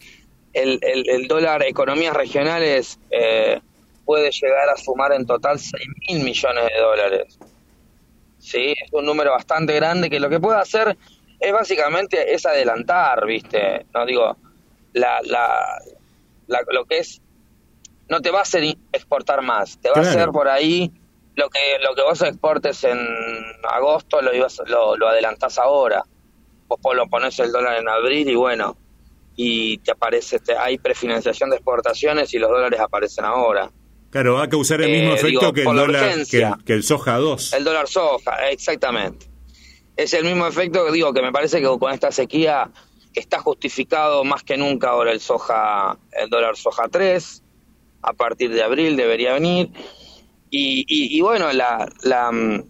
el, 0.52 0.78
el, 0.82 1.28
dólar 1.28 1.62
economías 1.62 2.14
regionales, 2.14 2.98
eh, 3.10 3.60
puede 4.04 4.30
llegar 4.30 4.68
a 4.68 4.76
sumar 4.76 5.12
en 5.12 5.26
total 5.26 5.58
6 5.58 5.72
mil 6.08 6.24
millones 6.24 6.64
de 6.64 6.80
dólares. 6.80 7.38
Sí, 8.38 8.74
es 8.80 8.92
un 8.92 9.04
número 9.04 9.32
bastante 9.32 9.74
grande 9.74 10.08
que 10.08 10.20
lo 10.20 10.28
que 10.28 10.38
puede 10.38 10.58
hacer 10.58 10.96
es 11.40 11.52
básicamente 11.52 12.32
es 12.34 12.46
adelantar, 12.46 13.26
¿viste? 13.26 13.86
No 13.92 14.06
digo, 14.06 14.36
la, 14.92 15.20
la, 15.24 15.80
lo 16.46 16.84
que 16.84 16.98
es 16.98 17.20
no 18.08 18.20
te 18.20 18.30
va 18.30 18.40
a 18.40 18.42
hacer 18.42 18.64
exportar 18.92 19.42
más, 19.42 19.78
te 19.80 19.90
va 19.90 19.96
a 19.96 20.00
hacer 20.00 20.28
por 20.30 20.48
ahí 20.48 20.92
lo 21.34 21.50
que 21.50 21.78
lo 21.82 21.94
que 21.94 22.02
vos 22.02 22.22
exportes 22.22 22.84
en 22.84 22.98
agosto 23.68 24.22
lo 24.22 24.34
ibas, 24.34 24.60
lo, 24.66 24.96
lo 24.96 25.08
adelantás 25.08 25.58
ahora. 25.58 26.02
Vos 26.68 26.96
lo 26.96 27.06
pones 27.08 27.38
el 27.38 27.52
dólar 27.52 27.78
en 27.78 27.88
abril 27.88 28.28
y 28.28 28.34
bueno, 28.34 28.76
y 29.36 29.78
te 29.78 29.92
aparece, 29.92 30.40
te, 30.40 30.56
hay 30.56 30.78
prefinanciación 30.78 31.50
de 31.50 31.56
exportaciones 31.56 32.32
y 32.34 32.38
los 32.38 32.50
dólares 32.50 32.80
aparecen 32.80 33.24
ahora. 33.24 33.70
Claro, 34.10 34.34
va 34.34 34.44
a 34.44 34.48
causar 34.48 34.80
el 34.80 34.90
mismo 34.90 35.12
eh, 35.12 35.14
efecto 35.14 35.52
que, 35.52 35.60
el 35.60 35.76
dólar, 35.76 36.14
que, 36.64 36.72
el, 36.72 36.82
soja 36.82 37.18
2. 37.18 37.52
El 37.52 37.64
dólar 37.64 37.86
soja, 37.86 38.48
exactamente. 38.48 39.26
Es 39.96 40.14
el 40.14 40.24
mismo 40.24 40.46
efecto 40.46 40.86
que 40.86 40.92
digo, 40.92 41.12
que 41.12 41.22
me 41.22 41.32
parece 41.32 41.60
que 41.60 41.66
con 41.78 41.92
esta 41.92 42.10
sequía 42.10 42.70
está 43.14 43.40
justificado 43.40 44.24
más 44.24 44.42
que 44.42 44.56
nunca 44.56 44.90
ahora 44.90 45.12
el 45.12 45.20
soja, 45.20 45.98
el 46.12 46.30
dólar 46.30 46.56
soja 46.56 46.88
3 46.88 47.42
a 48.02 48.12
partir 48.12 48.50
de 48.50 48.62
abril 48.62 48.96
debería 48.96 49.32
venir. 49.34 49.70
Y, 50.50 50.84
y, 50.88 51.20
bueno, 51.20 51.52
la, 51.52 51.88
la 52.02 52.30
mm, 52.30 52.62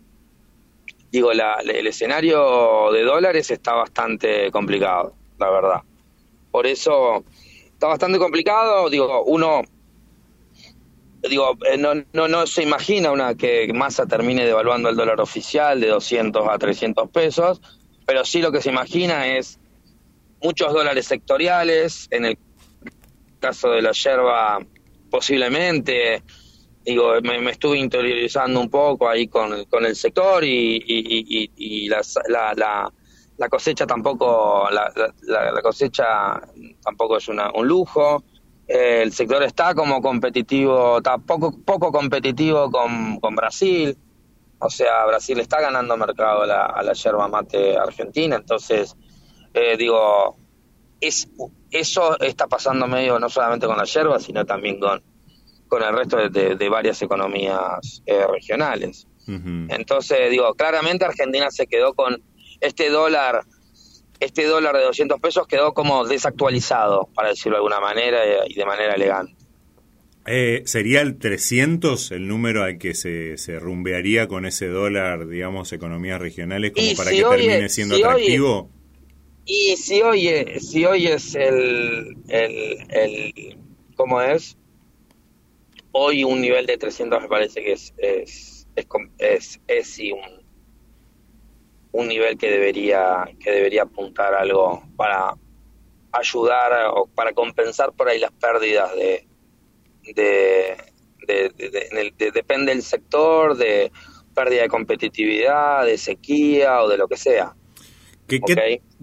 digo, 1.10 1.32
la, 1.32 1.54
el 1.56 1.86
escenario 1.86 2.90
de 2.92 3.02
dólares 3.02 3.50
está 3.50 3.74
bastante 3.74 4.50
complicado, 4.50 5.14
la 5.38 5.50
verdad. 5.50 5.82
Por 6.50 6.66
eso 6.66 7.24
está 7.72 7.88
bastante 7.88 8.18
complicado, 8.18 8.88
digo, 8.88 9.24
uno 9.24 9.62
digo, 11.28 11.56
eh, 11.70 11.76
no, 11.76 11.94
no, 12.12 12.28
no 12.28 12.46
se 12.46 12.62
imagina 12.62 13.10
una 13.10 13.34
que 13.34 13.70
Massa 13.74 14.06
termine 14.06 14.44
devaluando 14.44 14.88
el 14.88 14.96
dólar 14.96 15.20
oficial 15.20 15.80
de 15.80 15.88
200 15.88 16.48
a 16.48 16.58
300 16.58 17.10
pesos, 17.10 17.60
pero 18.06 18.24
sí 18.24 18.40
lo 18.40 18.52
que 18.52 18.62
se 18.62 18.70
imagina 18.70 19.26
es 19.26 19.58
muchos 20.42 20.72
dólares 20.72 21.06
sectoriales, 21.06 22.08
en 22.10 22.26
el 22.26 22.38
caso 23.40 23.70
de 23.70 23.82
la 23.82 23.92
yerba 23.92 24.60
posiblemente, 25.10 26.22
digo, 26.84 27.20
me, 27.22 27.50
estuve 27.50 27.78
interiorizando 27.78 28.60
un 28.60 28.70
poco 28.70 29.08
ahí 29.08 29.28
con, 29.28 29.64
con 29.64 29.84
el 29.84 29.96
sector 29.96 30.44
y, 30.44 30.82
y, 30.86 31.88
la, 31.88 32.00
la, 32.28 32.92
la, 33.36 33.48
cosecha 33.48 33.86
tampoco, 33.86 34.68
la, 34.70 34.92
la, 35.22 35.62
cosecha 35.62 36.40
tampoco 36.82 37.16
es 37.16 37.28
una, 37.28 37.50
un 37.52 37.66
lujo. 37.66 38.22
Eh, 38.68 39.02
el 39.02 39.12
sector 39.12 39.42
está 39.42 39.74
como 39.74 40.00
competitivo, 40.00 40.98
está 40.98 41.18
poco, 41.18 41.56
poco 41.64 41.92
competitivo 41.92 42.70
con, 42.70 43.20
con 43.20 43.34
Brasil. 43.34 43.96
O 44.58 44.70
sea, 44.70 45.04
Brasil 45.06 45.38
está 45.40 45.60
ganando 45.60 45.96
mercado 45.96 46.42
a 46.42 46.46
la, 46.46 46.66
a 46.66 46.82
la 46.82 46.92
yerba 46.94 47.28
mate 47.28 47.76
argentina. 47.76 48.36
Entonces, 48.36 48.96
eh, 49.52 49.76
digo, 49.76 50.36
es, 51.00 51.28
eso 51.70 52.18
está 52.20 52.46
pasando 52.46 52.86
medio 52.86 53.18
no 53.18 53.28
solamente 53.28 53.66
con 53.66 53.76
la 53.76 53.84
yerba, 53.84 54.18
sino 54.18 54.44
también 54.44 54.78
con, 54.78 55.02
con 55.68 55.82
el 55.82 55.94
resto 55.94 56.28
de, 56.28 56.68
varias 56.68 57.00
economías 57.02 58.02
eh, 58.06 58.26
regionales. 58.26 59.06
Entonces, 59.28 60.30
digo, 60.30 60.54
claramente 60.54 61.04
Argentina 61.04 61.50
se 61.50 61.66
quedó 61.66 61.94
con 61.94 62.22
este 62.60 62.90
dólar, 62.90 63.42
este 64.20 64.44
dólar 64.44 64.76
de 64.76 64.84
200 64.84 65.20
pesos 65.20 65.48
quedó 65.48 65.74
como 65.74 66.04
desactualizado, 66.04 67.08
para 67.12 67.30
decirlo 67.30 67.56
de 67.56 67.58
alguna 67.58 67.80
manera 67.80 68.46
y 68.46 68.54
de 68.54 68.64
manera 68.64 68.94
elegante. 68.94 69.34
Eh, 70.28 70.62
¿Sería 70.64 71.02
el 71.02 71.18
300 71.18 72.10
el 72.10 72.26
número 72.26 72.64
al 72.64 72.78
que 72.78 72.94
se, 72.94 73.36
se 73.36 73.58
rumbearía 73.60 74.26
con 74.26 74.44
ese 74.44 74.66
dólar, 74.66 75.28
digamos, 75.28 75.72
economías 75.72 76.20
regionales, 76.20 76.72
como 76.72 76.96
para 76.96 77.10
que 77.10 77.22
termine 77.22 77.68
siendo 77.68 77.96
atractivo? 77.96 78.70
Y 79.46 79.76
si 79.76 80.02
hoy, 80.02 80.28
si 80.60 80.84
hoy 80.84 81.06
es 81.06 81.36
el, 81.36 82.16
el, 82.28 82.78
el, 82.90 83.58
¿cómo 83.94 84.20
es? 84.20 84.58
Hoy 85.92 86.24
un 86.24 86.40
nivel 86.40 86.66
de 86.66 86.76
300 86.76 87.22
me 87.22 87.28
parece 87.28 87.62
que 87.62 87.72
es, 87.72 87.94
es, 87.96 88.66
es, 88.74 88.86
es, 89.18 89.60
es 89.68 89.88
sí 89.88 90.10
un, 90.10 90.44
un 91.92 92.08
nivel 92.08 92.36
que 92.36 92.50
debería, 92.50 93.24
que 93.38 93.52
debería 93.52 93.84
apuntar 93.84 94.34
algo 94.34 94.82
para 94.96 95.34
ayudar 96.10 96.90
o 96.92 97.06
para 97.06 97.32
compensar 97.32 97.92
por 97.92 98.08
ahí 98.08 98.18
las 98.18 98.32
pérdidas 98.32 98.94
de, 98.96 99.28
de, 100.14 100.76
de, 101.26 102.30
depende 102.32 102.72
del 102.72 102.82
sector, 102.82 103.56
de 103.56 103.92
pérdida 104.34 104.62
de 104.62 104.68
competitividad, 104.68 105.86
de 105.86 105.98
sequía 105.98 106.82
o 106.82 106.88
de 106.88 106.98
lo 106.98 107.06
que 107.06 107.16
sea. 107.16 107.54
¿Qué, 108.26 108.40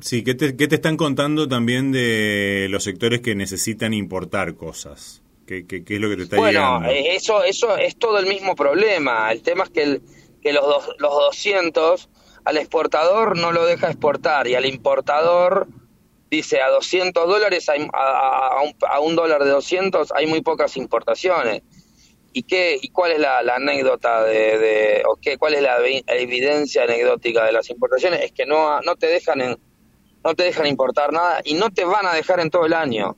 sí, 0.02 0.24
¿qué 0.24 0.36
te, 0.36 0.56
¿qué 0.56 0.68
te, 0.68 0.76
están 0.76 0.98
contando 0.98 1.48
también 1.48 1.92
de 1.92 2.68
los 2.70 2.84
sectores 2.84 3.22
que 3.22 3.36
necesitan 3.36 3.94
importar 3.94 4.56
cosas? 4.56 5.22
¿Qué, 5.46 5.66
qué, 5.68 5.84
es 5.88 6.00
lo 6.00 6.10
que 6.10 6.16
te 6.18 6.24
está 6.24 6.38
bueno, 6.38 6.80
Bueno, 6.80 6.90
eh, 6.92 7.16
eso, 7.16 7.44
eso 7.44 7.76
es 7.78 7.98
todo 7.98 8.18
el 8.20 8.28
mismo 8.28 8.56
problema. 8.56 9.32
El 9.32 9.42
tema 9.44 9.66
es 9.66 9.70
que 9.70 10.02
que 10.42 10.52
los, 10.52 10.66
dos- 10.66 10.90
los 11.00 11.12
200 11.14 12.10
al 12.44 12.58
exportador 12.58 13.38
no 13.38 13.54
lo 13.54 13.66
deja 13.66 13.88
exportar 13.88 14.46
y 14.48 14.56
al 14.56 14.66
importador 14.66 15.68
dice 16.30 16.60
a 16.62 16.70
200 16.70 17.28
dólares, 17.30 17.70
hay- 17.70 17.88
a, 17.94 18.48
a- 18.58 18.62
un, 18.62 18.74
a 18.90 19.00
un 19.00 19.16
dólar 19.16 19.44
de 19.44 19.52
200 19.52 20.12
hay 20.14 20.28
muy 20.28 20.42
pocas 20.42 20.76
importaciones. 20.78 21.62
¿Y 22.36 22.44
qué 22.44 22.78
y 22.82 22.90
cuál 22.90 23.12
es 23.14 23.20
la, 23.20 23.44
la 23.44 23.56
anécdota 23.56 24.24
de, 24.24 24.58
de- 24.58 25.04
o 25.08 25.16
qué 25.22 25.38
cuál 25.38 25.54
es 25.54 25.62
la 25.62 25.80
evi- 25.80 26.04
evidencia 26.08 26.84
anecdótica 26.84 27.46
de 27.46 27.52
las 27.54 27.70
importaciones? 27.70 28.22
Es 28.24 28.32
que 28.32 28.46
no 28.46 28.82
no 28.82 28.96
te 28.96 29.08
dejan 29.08 29.40
en, 29.42 29.58
no 30.24 30.36
te 30.36 30.44
dejan 30.44 30.68
importar 30.68 31.12
nada 31.12 31.42
y 31.44 31.56
no 31.56 31.70
te 31.70 31.86
van 31.86 32.06
a 32.06 32.14
dejar 32.14 32.40
en 32.40 32.50
todo 32.50 32.66
el 32.66 32.74
año. 32.74 33.18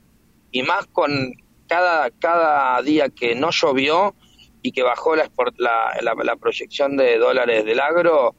Y 0.50 0.62
más 0.62 0.86
con 0.86 1.34
cada 1.68 2.10
cada 2.10 2.80
día 2.82 3.08
que 3.08 3.34
no 3.34 3.50
llovió 3.50 4.14
y 4.62 4.72
que 4.72 4.82
bajó 4.82 5.16
la, 5.16 5.30
la, 5.58 5.96
la, 6.00 6.14
la 6.14 6.36
proyección 6.36 6.96
de 6.96 7.18
dólares 7.18 7.64
del 7.64 7.80
agro 7.80 8.34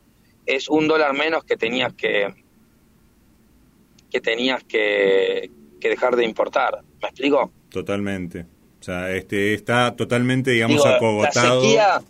es 0.45 0.69
un 0.69 0.87
dólar 0.87 1.13
menos 1.13 1.43
que 1.43 1.57
tenías 1.57 1.93
que 1.93 2.33
que 4.09 4.21
tenías 4.21 4.63
que, 4.63 5.51
que 5.79 5.89
dejar 5.89 6.15
de 6.15 6.23
importar. 6.23 6.81
¿Me 7.01 7.09
explico? 7.09 7.51
Totalmente. 7.69 8.45
O 8.79 8.83
sea, 8.83 9.11
este 9.11 9.53
está 9.53 9.95
totalmente, 9.95 10.51
digamos, 10.51 10.77
Digo, 10.77 10.87
acogotado. 10.87 11.61
La 11.61 11.61
sequía, 11.61 12.01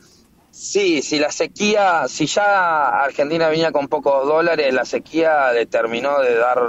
sí, 0.57 1.01
si 1.01 1.19
la 1.19 1.31
sequía, 1.31 2.07
si 2.07 2.25
ya 2.25 2.87
Argentina 3.03 3.47
venía 3.49 3.71
con 3.71 3.87
pocos 3.87 4.27
dólares, 4.27 4.73
la 4.73 4.85
sequía 4.85 5.51
le 5.53 5.65
terminó 5.65 6.19
de 6.19 6.35
dar 6.35 6.59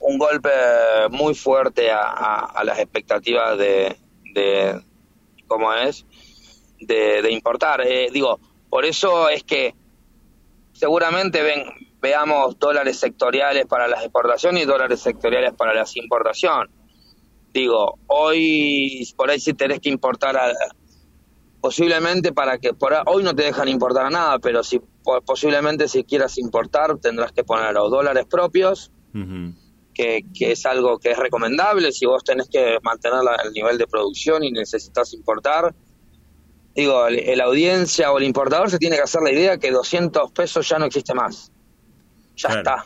un, 0.00 0.18
golpe 0.18 0.50
muy 1.10 1.34
fuerte 1.34 1.90
a, 1.90 2.00
a- 2.00 2.64
las 2.64 2.78
expectativas 2.78 3.58
de, 3.58 3.96
de 4.34 4.80
¿cómo 5.46 5.72
es? 5.74 6.06
De, 6.80 7.22
de 7.22 7.32
importar. 7.32 7.82
Eh, 7.86 8.08
digo, 8.12 8.40
por 8.70 8.84
eso 8.84 9.28
es 9.28 9.44
que 9.44 9.74
seguramente 10.72 11.42
ven, 11.42 11.64
veamos 12.00 12.58
dólares 12.58 12.98
sectoriales 12.98 13.66
para 13.66 13.86
las 13.88 14.02
exportaciones 14.02 14.62
y 14.62 14.66
dólares 14.66 15.00
sectoriales 15.00 15.52
para 15.54 15.74
las 15.74 15.96
importaciones 15.96 16.72
digo, 17.52 17.98
hoy 18.06 19.08
por 19.16 19.30
ahí 19.30 19.40
sí 19.40 19.54
tenés 19.54 19.80
que 19.80 19.88
importar 19.88 20.36
a- 20.36 20.52
posiblemente 21.60 22.32
para 22.32 22.58
que 22.58 22.72
por 22.74 22.94
hoy 23.06 23.22
no 23.22 23.34
te 23.34 23.42
dejan 23.44 23.68
importar 23.68 24.10
nada, 24.10 24.38
pero 24.38 24.62
si 24.62 24.78
po- 24.78 25.20
posiblemente 25.22 25.88
si 25.88 26.04
quieras 26.04 26.38
importar 26.38 26.96
tendrás 26.98 27.32
que 27.32 27.44
poner 27.44 27.72
los 27.74 27.90
dólares 27.90 28.24
propios, 28.30 28.90
que, 29.94 30.22
que 30.32 30.52
es 30.52 30.64
algo 30.66 30.98
que 30.98 31.10
es 31.10 31.18
recomendable 31.18 31.90
si 31.90 32.06
vos 32.06 32.22
tenés 32.22 32.48
que 32.48 32.78
mantener 32.82 33.24
la- 33.24 33.34
el 33.44 33.52
nivel 33.52 33.76
de 33.78 33.86
producción 33.88 34.44
y 34.44 34.52
necesitas 34.52 35.12
importar. 35.14 35.74
Digo, 36.74 37.06
el, 37.08 37.18
el 37.18 37.40
audiencia 37.40 38.12
o 38.12 38.18
el 38.18 38.24
importador 38.24 38.70
se 38.70 38.78
tiene 38.78 38.94
que 38.96 39.02
hacer 39.02 39.22
la 39.22 39.32
idea 39.32 39.58
que 39.58 39.72
200 39.72 40.30
pesos 40.30 40.68
ya 40.68 40.78
no 40.78 40.84
existe 40.84 41.12
más. 41.14 41.50
Ya 42.36 42.50
Claro. 42.50 42.58
está. 42.60 42.84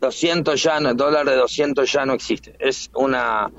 200 0.00 0.62
ya 0.62 0.80
no, 0.80 0.92
dólar 0.94 1.26
de 1.26 1.36
200 1.36 1.90
ya 1.90 2.04
no 2.04 2.12
existe. 2.12 2.54
Es 2.58 2.90
una, 2.94 3.50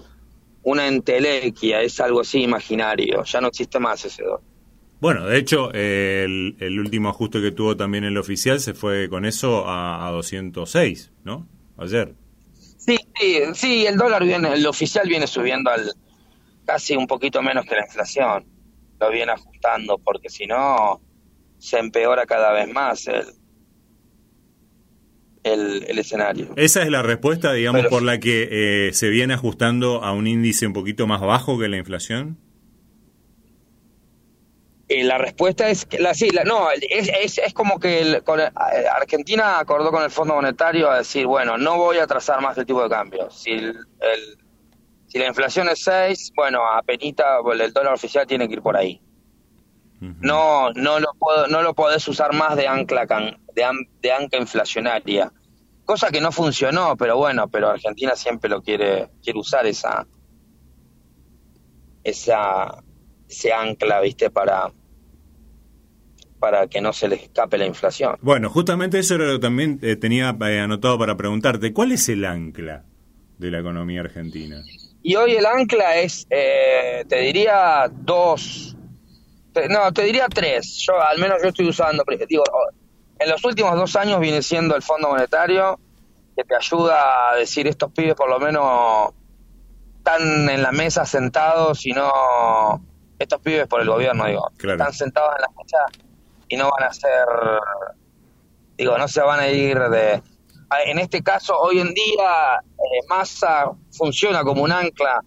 una 0.63 0.87
entelequia, 0.87 1.81
es 1.81 1.99
algo 1.99 2.21
así 2.21 2.43
imaginario. 2.43 3.23
Ya 3.23 3.41
no 3.41 3.47
existe 3.47 3.79
más 3.79 4.05
ese 4.05 4.23
dólar. 4.23 4.41
Bueno, 4.99 5.25
de 5.25 5.39
hecho, 5.39 5.71
eh, 5.73 6.23
el, 6.25 6.55
el 6.59 6.79
último 6.79 7.09
ajuste 7.09 7.41
que 7.41 7.51
tuvo 7.51 7.75
también 7.75 8.03
el 8.03 8.17
oficial 8.17 8.59
se 8.59 8.75
fue 8.75 9.09
con 9.09 9.25
eso 9.25 9.67
a, 9.67 10.07
a 10.07 10.11
206, 10.11 11.11
¿no? 11.23 11.47
Ayer. 11.77 12.13
Sí, 12.77 12.97
sí, 13.19 13.39
sí, 13.55 13.85
el 13.87 13.97
dólar 13.97 14.23
viene, 14.23 14.53
el 14.53 14.65
oficial 14.67 15.07
viene 15.07 15.25
subiendo 15.25 15.71
al 15.71 15.91
casi 16.65 16.95
un 16.95 17.07
poquito 17.07 17.41
menos 17.41 17.65
que 17.65 17.75
la 17.75 17.85
inflación. 17.85 18.45
Lo 18.99 19.09
viene 19.09 19.31
ajustando 19.31 19.97
porque 19.97 20.29
si 20.29 20.45
no 20.45 21.01
se 21.57 21.79
empeora 21.79 22.27
cada 22.27 22.51
vez 22.51 22.71
más 22.71 23.07
el, 23.07 23.25
el, 25.43 25.85
el 25.87 25.99
escenario. 25.99 26.49
Esa 26.55 26.83
es 26.83 26.89
la 26.89 27.01
respuesta, 27.01 27.53
digamos, 27.53 27.81
Pero- 27.81 27.89
por 27.89 28.03
la 28.03 28.19
que 28.19 28.87
eh, 28.89 28.93
se 28.93 29.09
viene 29.09 29.33
ajustando 29.33 30.03
a 30.03 30.11
un 30.13 30.27
índice 30.27 30.67
un 30.67 30.73
poquito 30.73 31.07
más 31.07 31.21
bajo 31.21 31.57
que 31.59 31.67
la 31.67 31.77
inflación. 31.77 32.37
Eh, 34.87 35.03
la 35.05 35.17
respuesta 35.17 35.69
es 35.69 35.85
que 35.85 35.99
la 35.99 36.13
sí, 36.13 36.29
la, 36.31 36.43
no, 36.43 36.69
es, 36.71 37.09
es, 37.21 37.37
es 37.37 37.53
como 37.53 37.79
que 37.79 38.01
el- 38.01 38.23
con 38.23 38.39
el- 38.41 38.47
eh, 38.47 38.85
Argentina 38.93 39.57
acordó 39.59 39.89
con 39.89 40.03
el 40.03 40.11
Fondo 40.11 40.35
Monetario 40.35 40.89
a 40.91 40.97
decir, 40.97 41.25
bueno, 41.27 41.57
no 41.57 41.77
voy 41.77 41.97
a 41.97 42.07
trazar 42.07 42.41
más 42.41 42.57
el 42.57 42.65
tipo 42.65 42.83
de 42.83 42.89
cambio. 42.89 43.29
Si 43.31 43.51
el, 43.51 43.77
si 45.07 45.17
la 45.17 45.27
inflación 45.27 45.69
es 45.69 45.83
6, 45.85 46.33
bueno, 46.35 46.59
a 46.69 46.81
penita 46.83 47.37
el 47.53 47.71
dólar 47.73 47.93
oficial 47.93 48.27
tiene 48.27 48.47
que 48.49 48.55
ir 48.55 48.61
por 48.61 48.75
ahí. 48.75 49.01
No, 50.01 50.71
no 50.73 50.99
lo 50.99 51.13
puedo, 51.19 51.47
no 51.47 51.61
lo 51.61 51.75
podés 51.75 52.07
usar 52.07 52.33
más 52.33 52.55
de 52.57 52.67
ancla 52.67 53.05
can- 53.05 53.37
de, 53.53 53.63
an- 53.63 53.87
de 54.01 54.11
ancla 54.11 54.39
inflacionaria. 54.39 55.31
Cosa 55.85 56.09
que 56.09 56.19
no 56.21 56.31
funcionó, 56.31 56.97
pero 56.97 57.17
bueno, 57.17 57.47
pero 57.49 57.69
Argentina 57.69 58.15
siempre 58.15 58.49
lo 58.49 58.61
quiere, 58.63 59.09
quiere 59.23 59.37
usar 59.39 59.65
esa, 59.67 60.07
esa, 62.03 62.83
ese 63.29 63.53
ancla, 63.53 63.99
viste, 64.01 64.29
para, 64.29 64.71
para 66.39 66.67
que 66.67 66.81
no 66.81 66.93
se 66.93 67.07
le 67.07 67.15
escape 67.15 67.57
la 67.57 67.65
inflación. 67.65 68.17
Bueno, 68.21 68.49
justamente 68.49 68.99
eso 68.99 69.15
era 69.15 69.25
lo 69.25 69.33
que 69.33 69.39
también 69.39 69.79
eh, 69.81 69.95
tenía 69.95 70.35
eh, 70.47 70.59
anotado 70.59 70.97
para 70.97 71.15
preguntarte. 71.15 71.73
¿Cuál 71.73 71.91
es 71.91 72.09
el 72.09 72.25
ancla 72.25 72.85
de 73.37 73.51
la 73.51 73.59
economía 73.59 74.01
argentina? 74.01 74.61
Y 75.03 75.15
hoy 75.15 75.33
el 75.35 75.45
ancla 75.45 75.97
es, 75.97 76.27
eh, 76.29 77.03
te 77.07 77.19
diría 77.21 77.91
dos, 77.91 78.70
te- 79.53 79.67
no, 79.69 79.91
te 79.93 80.03
diría 80.03 80.27
tres. 80.27 80.77
Yo, 80.87 81.01
al 81.01 81.17
menos 81.19 81.37
yo 81.41 81.49
estoy 81.49 81.67
usando, 81.69 82.03
digo, 82.27 82.43
en 83.19 83.29
los 83.29 83.43
últimos 83.45 83.75
dos 83.75 83.95
años 83.95 84.19
viene 84.19 84.41
siendo 84.41 84.75
el 84.75 84.81
Fondo 84.81 85.09
Monetario 85.09 85.79
que 86.35 86.43
te 86.43 86.55
ayuda 86.55 87.31
a 87.31 87.35
decir 87.35 87.67
estos 87.67 87.91
pibes 87.91 88.15
por 88.15 88.29
lo 88.29 88.39
menos 88.39 89.11
están 89.97 90.49
en 90.49 90.63
la 90.63 90.71
mesa 90.71 91.05
sentados 91.05 91.85
y 91.85 91.91
no, 91.91 92.81
estos 93.19 93.39
pibes 93.41 93.67
por 93.67 93.81
el 93.81 93.87
gobierno, 93.89 94.25
digo, 94.25 94.49
Claro. 94.57 94.77
están 94.79 94.93
sentados 94.93 95.35
en 95.35 95.41
la 95.41 95.47
mesa 95.61 95.77
y 96.47 96.55
no 96.57 96.69
van 96.71 96.89
a 96.89 96.93
ser, 96.93 97.25
digo, 98.77 98.97
no 98.97 99.07
se 99.07 99.21
van 99.21 99.39
a 99.39 99.47
ir 99.49 99.77
de... 99.77 100.21
En 100.85 100.99
este 100.99 101.21
caso, 101.21 101.57
hoy 101.59 101.79
en 101.81 101.93
día, 101.93 102.55
eh, 102.77 103.05
Massa 103.09 103.69
funciona 103.91 104.41
como 104.43 104.63
un 104.63 104.71
ancla 104.71 105.21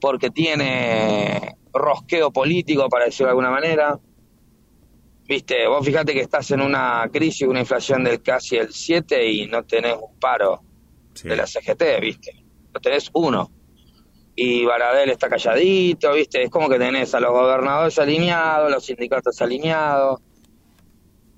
porque 0.00 0.28
tiene 0.30 1.56
rosqueo 1.78 2.30
político, 2.32 2.88
para 2.88 3.06
decirlo 3.06 3.26
de 3.26 3.30
alguna 3.30 3.50
manera. 3.50 3.98
Viste, 5.28 5.66
vos 5.66 5.84
fíjate 5.84 6.12
que 6.12 6.20
estás 6.20 6.50
en 6.52 6.60
una 6.60 7.08
crisis, 7.12 7.48
una 7.48 7.60
inflación 7.60 8.04
del 8.04 8.22
casi 8.22 8.56
el 8.56 8.72
7 8.72 9.26
y 9.28 9.46
no 9.46 9.64
tenés 9.64 9.94
un 9.94 10.18
paro 10.20 10.62
Sí. 11.14 11.28
de 11.28 11.36
la 11.36 11.46
CGT, 11.46 12.00
¿viste? 12.00 12.44
No 12.74 12.80
tenés 12.80 13.10
uno. 13.14 13.50
Y 14.36 14.64
Baradel 14.66 15.10
está 15.10 15.28
calladito, 15.30 16.12
¿viste? 16.12 16.42
Es 16.42 16.50
como 16.50 16.68
que 16.68 16.78
tenés 16.78 17.14
a 17.14 17.20
los 17.20 17.30
gobernadores 17.32 17.98
alineados, 17.98 18.70
los 18.70 18.84
sindicatos 18.84 19.40
alineados. 19.40 20.20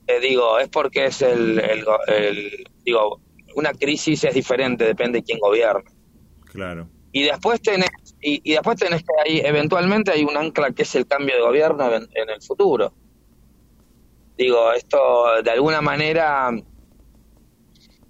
Eh, 0.07 0.21
digo, 0.21 0.59
es 0.59 0.69
porque 0.69 1.07
es 1.07 1.23
el, 1.23 1.59
el- 1.61 2.65
Digo, 2.85 3.21
una 3.55 3.73
crisis 3.73 4.25
es 4.25 4.35
diferente, 4.35 4.85
depende 4.85 5.19
de 5.19 5.25
quién 5.25 5.39
gobierna. 5.39 5.91
Claro. 6.47 6.89
Y 7.13 7.23
después 7.23 7.61
tenés, 7.63 7.91
y, 8.21 8.41
y 8.51 8.55
después 8.55 8.77
tenés 8.79 9.03
que 9.03 9.13
ahí, 9.25 9.41
eventualmente 9.45 10.11
hay 10.13 10.25
un 10.25 10.37
ancla 10.37 10.73
que 10.73 10.83
es 10.83 10.95
el 10.95 11.07
cambio 11.07 11.37
de 11.37 11.43
gobierno 11.43 11.95
en, 11.95 12.09
en 12.15 12.31
el 12.31 12.43
futuro. 12.43 12.93
Digo, 14.37 14.73
esto 14.73 15.43
de 15.43 15.51
alguna 15.51 15.81
manera, 15.81 16.51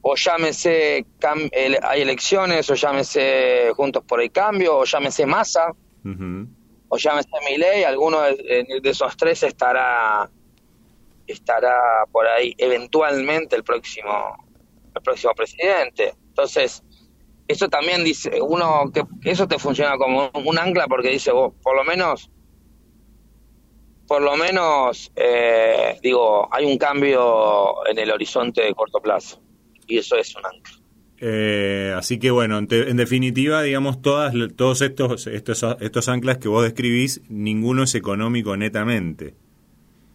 o 0.02 0.14
llámese, 0.14 1.06
cam- 1.18 1.48
el- 1.52 1.78
hay 1.82 2.02
elecciones, 2.02 2.68
o 2.70 2.74
llámese 2.74 3.72
Juntos 3.74 4.04
por 4.04 4.20
el 4.20 4.30
Cambio, 4.30 4.78
o 4.78 4.84
llámese 4.84 5.24
Massa, 5.26 5.70
Ujú. 6.04 6.46
o 6.88 6.96
llámese 6.96 7.28
Milei, 7.48 7.84
alguno 7.84 8.20
de, 8.22 8.66
de 8.82 8.90
esos 8.90 9.16
tres 9.16 9.42
estará 9.42 10.30
estará 11.26 11.76
por 12.10 12.26
ahí 12.26 12.54
eventualmente 12.56 13.54
el 13.54 13.62
próximo 13.62 14.10
el 14.94 15.02
próximo 15.02 15.34
presidente. 15.34 16.14
Entonces, 16.28 16.82
eso 17.48 17.68
también 17.68 18.04
dice, 18.04 18.40
uno 18.40 18.90
que 18.92 19.02
eso 19.24 19.48
te 19.48 19.58
funciona 19.58 19.96
como 19.96 20.30
un, 20.34 20.58
ancla 20.58 20.86
porque 20.86 21.08
dice, 21.10 21.32
vos, 21.32 21.54
por 21.62 21.74
lo 21.76 21.82
menos, 21.84 22.30
por 24.06 24.22
lo 24.22 24.36
menos, 24.36 25.10
eh, 25.16 25.98
digo, 26.02 26.48
hay 26.52 26.64
un 26.64 26.78
cambio 26.78 27.86
en 27.86 27.98
el 27.98 28.10
horizonte 28.10 28.62
de 28.62 28.74
corto 28.74 29.00
plazo. 29.00 29.42
Y 29.86 29.98
eso 29.98 30.16
es 30.16 30.34
un 30.36 30.44
ancla. 30.46 30.72
Eh, 31.20 31.92
así 31.96 32.18
que 32.18 32.30
bueno, 32.30 32.58
en, 32.58 32.68
te- 32.68 32.88
en 32.90 32.96
definitiva, 32.96 33.62
digamos, 33.62 34.00
todas, 34.00 34.32
todos 34.56 34.82
estos, 34.82 35.26
estos, 35.26 35.64
estos 35.80 36.08
anclas 36.08 36.38
que 36.38 36.48
vos 36.48 36.62
describís, 36.62 37.22
ninguno 37.28 37.82
es 37.82 37.94
económico 37.94 38.56
netamente. 38.56 39.34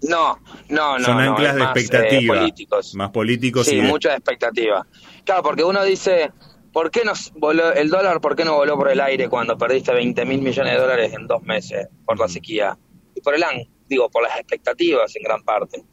No, 0.04 0.40
no, 0.70 0.98
no. 0.98 1.06
Son 1.06 1.20
anclas 1.20 1.56
de 1.56 1.62
más, 1.62 1.76
eh, 1.76 1.80
expectativa. 1.80 2.36
políticos. 2.40 2.96
Más 2.96 3.10
políticos 3.12 3.68
Sí, 3.68 3.76
y 3.76 3.82
de- 3.82 3.88
mucha 3.88 4.14
expectativa. 4.14 4.86
Claro, 5.24 5.44
porque 5.44 5.64
uno 5.64 5.84
dice, 5.84 6.32
¿por 6.74 6.92
qué 6.92 7.06
nos 7.06 7.32
voló 7.34 7.72
el 7.72 7.90
dólar? 7.90 8.20
¿Por 8.20 8.36
qué 8.36 8.44
no 8.44 8.56
voló 8.56 8.76
por 8.76 8.90
el 8.92 9.00
aire 9.00 9.30
cuando 9.30 9.58
perdiste 9.58 9.94
20 9.94 10.26
mil 10.26 10.42
millones 10.42 10.74
de 10.74 10.80
dólares 10.80 11.14
en 11.14 11.28
dos 11.28 11.42
meses 11.44 11.88
por 12.06 12.20
la 12.20 12.28
sequía? 12.28 12.78
Y 13.16 13.22
por 13.22 13.36
el, 13.36 13.44
an- 13.44 13.68
digo, 13.88 14.10
por 14.10 14.24
las 14.24 14.38
expectativas 14.40 15.16
en 15.16 15.24
gran 15.24 15.44
parte. 15.44 15.84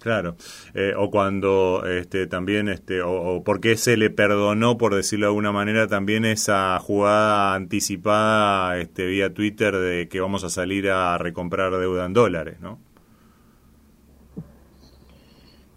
Claro, 0.00 0.34
eh, 0.74 0.94
o 0.96 1.10
cuando 1.10 1.84
este, 1.86 2.26
también, 2.26 2.68
este, 2.70 3.02
o, 3.02 3.12
o 3.12 3.44
porque 3.44 3.76
se 3.76 3.98
le 3.98 4.08
perdonó, 4.08 4.78
por 4.78 4.94
decirlo 4.94 5.26
de 5.26 5.28
alguna 5.30 5.52
manera, 5.52 5.86
también 5.88 6.24
esa 6.24 6.78
jugada 6.78 7.54
anticipada 7.54 8.78
este, 8.78 9.04
vía 9.06 9.34
Twitter 9.34 9.76
de 9.76 10.08
que 10.08 10.20
vamos 10.20 10.42
a 10.42 10.48
salir 10.48 10.88
a 10.88 11.18
recomprar 11.18 11.70
deuda 11.76 12.06
en 12.06 12.14
dólares, 12.14 12.60
¿no? 12.60 12.78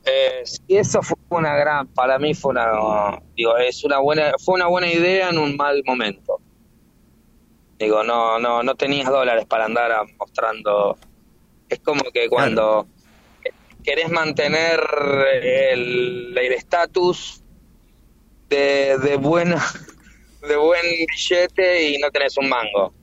Eh, 0.05 0.43
eso 0.67 1.01
fue 1.01 1.17
una 1.29 1.55
gran, 1.55 1.87
para 1.87 2.19
mí 2.19 2.33
fue 2.33 2.51
una, 2.51 3.21
digo, 3.35 3.57
es 3.57 3.83
una 3.83 3.99
buena, 3.99 4.33
fue 4.43 4.55
una 4.55 4.67
buena 4.67 4.91
idea 4.91 5.29
en 5.29 5.37
un 5.37 5.55
mal 5.55 5.81
momento. 5.85 6.39
Digo, 7.79 8.03
no, 8.03 8.39
no, 8.39 8.63
no 8.63 8.75
tenías 8.75 9.09
dólares 9.09 9.45
para 9.45 9.65
andar 9.65 9.91
mostrando. 10.19 10.97
Es 11.69 11.79
como 11.79 12.03
que 12.11 12.27
cuando 12.29 12.87
querés 13.83 14.09
mantener 14.09 14.79
el 15.41 16.37
estatus 16.37 17.43
de, 18.49 18.97
de 18.97 19.15
buena 19.17 19.61
de 20.47 20.55
buen 20.57 20.81
billete 21.07 21.89
y 21.89 21.97
no 21.97 22.11
tenés 22.11 22.37
un 22.37 22.49
mango. 22.49 22.93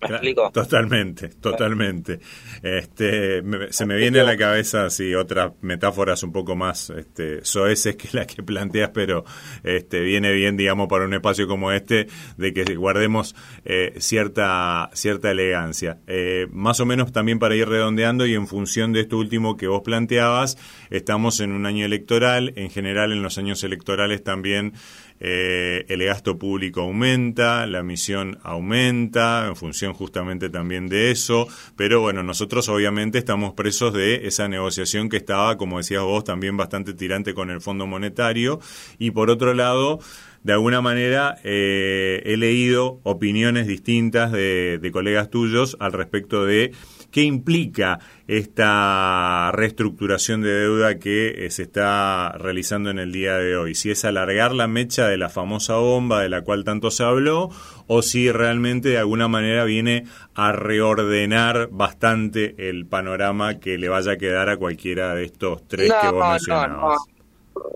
¿Me 0.00 0.08
explico? 0.08 0.50
Totalmente, 0.50 1.28
totalmente. 1.28 2.20
Este, 2.66 3.44
se 3.70 3.86
me 3.86 3.96
viene 3.96 4.18
a 4.18 4.24
la 4.24 4.36
cabeza 4.36 4.90
sí, 4.90 5.14
otras 5.14 5.52
metáforas 5.60 6.24
un 6.24 6.32
poco 6.32 6.56
más 6.56 6.90
este, 6.90 7.44
soeces 7.44 7.94
que 7.94 8.08
las 8.10 8.26
que 8.26 8.42
planteas, 8.42 8.90
pero 8.92 9.24
este, 9.62 10.00
viene 10.00 10.32
bien, 10.32 10.56
digamos, 10.56 10.88
para 10.88 11.04
un 11.04 11.14
espacio 11.14 11.46
como 11.46 11.70
este, 11.70 12.08
de 12.36 12.52
que 12.52 12.74
guardemos 12.74 13.36
eh, 13.64 13.94
cierta, 13.98 14.90
cierta 14.94 15.30
elegancia. 15.30 16.00
Eh, 16.08 16.48
más 16.50 16.80
o 16.80 16.86
menos 16.86 17.12
también 17.12 17.38
para 17.38 17.54
ir 17.54 17.68
redondeando 17.68 18.26
y 18.26 18.34
en 18.34 18.48
función 18.48 18.92
de 18.92 19.02
esto 19.02 19.16
último 19.16 19.56
que 19.56 19.68
vos 19.68 19.82
planteabas, 19.82 20.58
estamos 20.90 21.38
en 21.38 21.52
un 21.52 21.66
año 21.66 21.86
electoral, 21.86 22.52
en 22.56 22.70
general 22.70 23.12
en 23.12 23.22
los 23.22 23.38
años 23.38 23.62
electorales 23.62 24.24
también 24.24 24.72
eh, 25.18 25.86
el 25.88 26.04
gasto 26.04 26.38
público 26.38 26.82
aumenta, 26.82 27.66
la 27.66 27.82
misión 27.82 28.38
aumenta, 28.42 29.46
en 29.46 29.56
función 29.56 29.94
justamente 29.94 30.50
también 30.50 30.88
de 30.88 31.10
eso, 31.10 31.48
pero 31.74 32.00
bueno, 32.00 32.22
nosotros 32.22 32.55
obviamente 32.56 33.18
estamos 33.18 33.52
presos 33.52 33.92
de 33.92 34.26
esa 34.26 34.48
negociación 34.48 35.08
que 35.08 35.18
estaba, 35.18 35.56
como 35.56 35.78
decías 35.78 36.02
vos, 36.02 36.24
también 36.24 36.56
bastante 36.56 36.94
tirante 36.94 37.34
con 37.34 37.50
el 37.50 37.60
Fondo 37.60 37.86
Monetario, 37.86 38.58
y 38.98 39.10
por 39.10 39.30
otro 39.30 39.52
lado, 39.52 40.00
de 40.42 40.52
alguna 40.52 40.80
manera 40.80 41.38
eh, 41.44 42.22
he 42.24 42.36
leído 42.36 43.00
opiniones 43.02 43.66
distintas 43.66 44.32
de, 44.32 44.78
de 44.80 44.90
colegas 44.90 45.28
tuyos 45.28 45.76
al 45.80 45.92
respecto 45.92 46.44
de 46.46 46.72
¿Qué 47.16 47.22
implica 47.22 47.98
esta 48.28 49.50
reestructuración 49.50 50.42
de 50.42 50.50
deuda 50.50 50.98
que 50.98 51.46
eh, 51.46 51.50
se 51.50 51.62
está 51.62 52.32
realizando 52.32 52.90
en 52.90 52.98
el 52.98 53.10
día 53.10 53.38
de 53.38 53.56
hoy? 53.56 53.74
Si 53.74 53.90
es 53.90 54.04
alargar 54.04 54.52
la 54.52 54.66
mecha 54.66 55.08
de 55.08 55.16
la 55.16 55.30
famosa 55.30 55.76
bomba 55.76 56.20
de 56.20 56.28
la 56.28 56.42
cual 56.42 56.64
tanto 56.64 56.90
se 56.90 57.04
habló 57.04 57.48
o 57.86 58.02
si 58.02 58.30
realmente 58.30 58.90
de 58.90 58.98
alguna 58.98 59.28
manera 59.28 59.64
viene 59.64 60.04
a 60.34 60.52
reordenar 60.52 61.70
bastante 61.70 62.54
el 62.68 62.84
panorama 62.84 63.60
que 63.60 63.78
le 63.78 63.88
vaya 63.88 64.12
a 64.12 64.16
quedar 64.18 64.50
a 64.50 64.58
cualquiera 64.58 65.14
de 65.14 65.24
estos 65.24 65.66
tres 65.66 65.90
que 65.98 66.08
vos 66.10 66.22
mencionabas. 66.32 66.98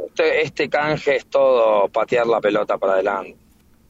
Este, 0.08 0.42
este 0.42 0.68
canje 0.68 1.16
es 1.16 1.24
todo 1.28 1.88
patear 1.88 2.26
la 2.26 2.42
pelota 2.42 2.76
para 2.76 2.92
adelante 2.92 3.38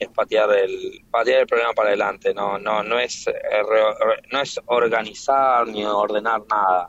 es 0.01 0.09
patear 0.09 0.51
el 0.55 1.05
patear 1.11 1.43
el 1.43 1.47
problema 1.47 1.73
para 1.75 1.91
adelante 1.91 2.33
no 2.33 2.59
no 2.59 2.83
no 2.83 2.99
es 2.99 3.27
eh, 3.27 3.63
no 4.33 4.41
es 4.41 4.59
organizar 4.67 5.69
ni 5.69 5.85
ordenar 5.85 6.43
nada. 6.51 6.89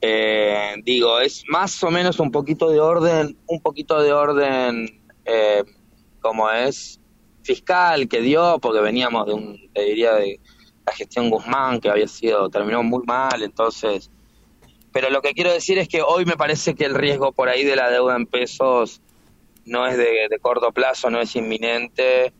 Eh, 0.00 0.74
digo 0.84 1.18
es 1.18 1.42
más 1.48 1.82
o 1.82 1.90
menos 1.90 2.20
un 2.20 2.30
poquito 2.30 2.70
de 2.70 2.78
orden 2.78 3.36
un 3.46 3.60
poquito 3.60 4.00
de 4.00 4.12
orden 4.12 5.02
eh, 5.24 5.64
como 6.20 6.48
es 6.48 7.00
fiscal 7.42 8.08
que 8.08 8.20
dio 8.20 8.60
porque 8.60 8.80
veníamos 8.80 9.26
de 9.26 9.32
un 9.32 9.70
te 9.74 9.82
diría 9.82 10.14
de 10.14 10.38
la 10.86 10.92
gestión 10.92 11.30
Guzmán 11.30 11.80
que 11.80 11.90
había 11.90 12.06
sido 12.06 12.48
terminó 12.48 12.84
muy 12.84 13.02
mal 13.06 13.42
entonces 13.42 14.08
pero 14.92 15.10
lo 15.10 15.20
que 15.20 15.32
quiero 15.32 15.52
decir 15.52 15.78
es 15.78 15.88
que 15.88 16.00
hoy 16.00 16.24
me 16.24 16.36
parece 16.36 16.76
que 16.76 16.84
el 16.84 16.94
riesgo 16.94 17.32
por 17.32 17.48
ahí 17.48 17.64
de 17.64 17.74
la 17.74 17.90
deuda 17.90 18.14
en 18.14 18.26
pesos 18.26 19.02
no 19.68 19.86
es 19.86 19.96
de, 19.96 20.38
corto 20.40 20.72
plazo, 20.72 21.10
no 21.10 21.20
es 21.20 21.34
inminente, 21.36 22.32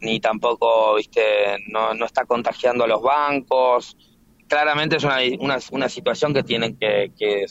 ni 0.00 0.20
tampoco, 0.20 0.94
viste, 0.94 1.22
no, 1.68 1.94
no 1.94 2.06
está 2.06 2.24
contagiando 2.24 2.84
a 2.84 2.88
los 2.88 3.02
bancos. 3.02 3.96
Claramente 4.48 4.96
es 4.96 5.04
una, 5.04 5.18
una, 5.38 5.58
una 5.70 5.88
situación 5.88 6.34
que 6.34 6.42
tienen 6.42 6.76
que, 6.76 7.12
que, 7.18 7.46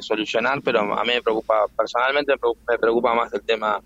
solucionar, 0.00 0.62
pero 0.62 0.80
a 0.80 1.04
mí 1.04 1.12
me 1.14 1.22
preocupa, 1.22 1.66
personalmente 1.76 2.32
me 2.68 2.78
preocupa 2.78 3.14
más 3.14 3.32
el 3.32 3.42
tema 3.42 3.80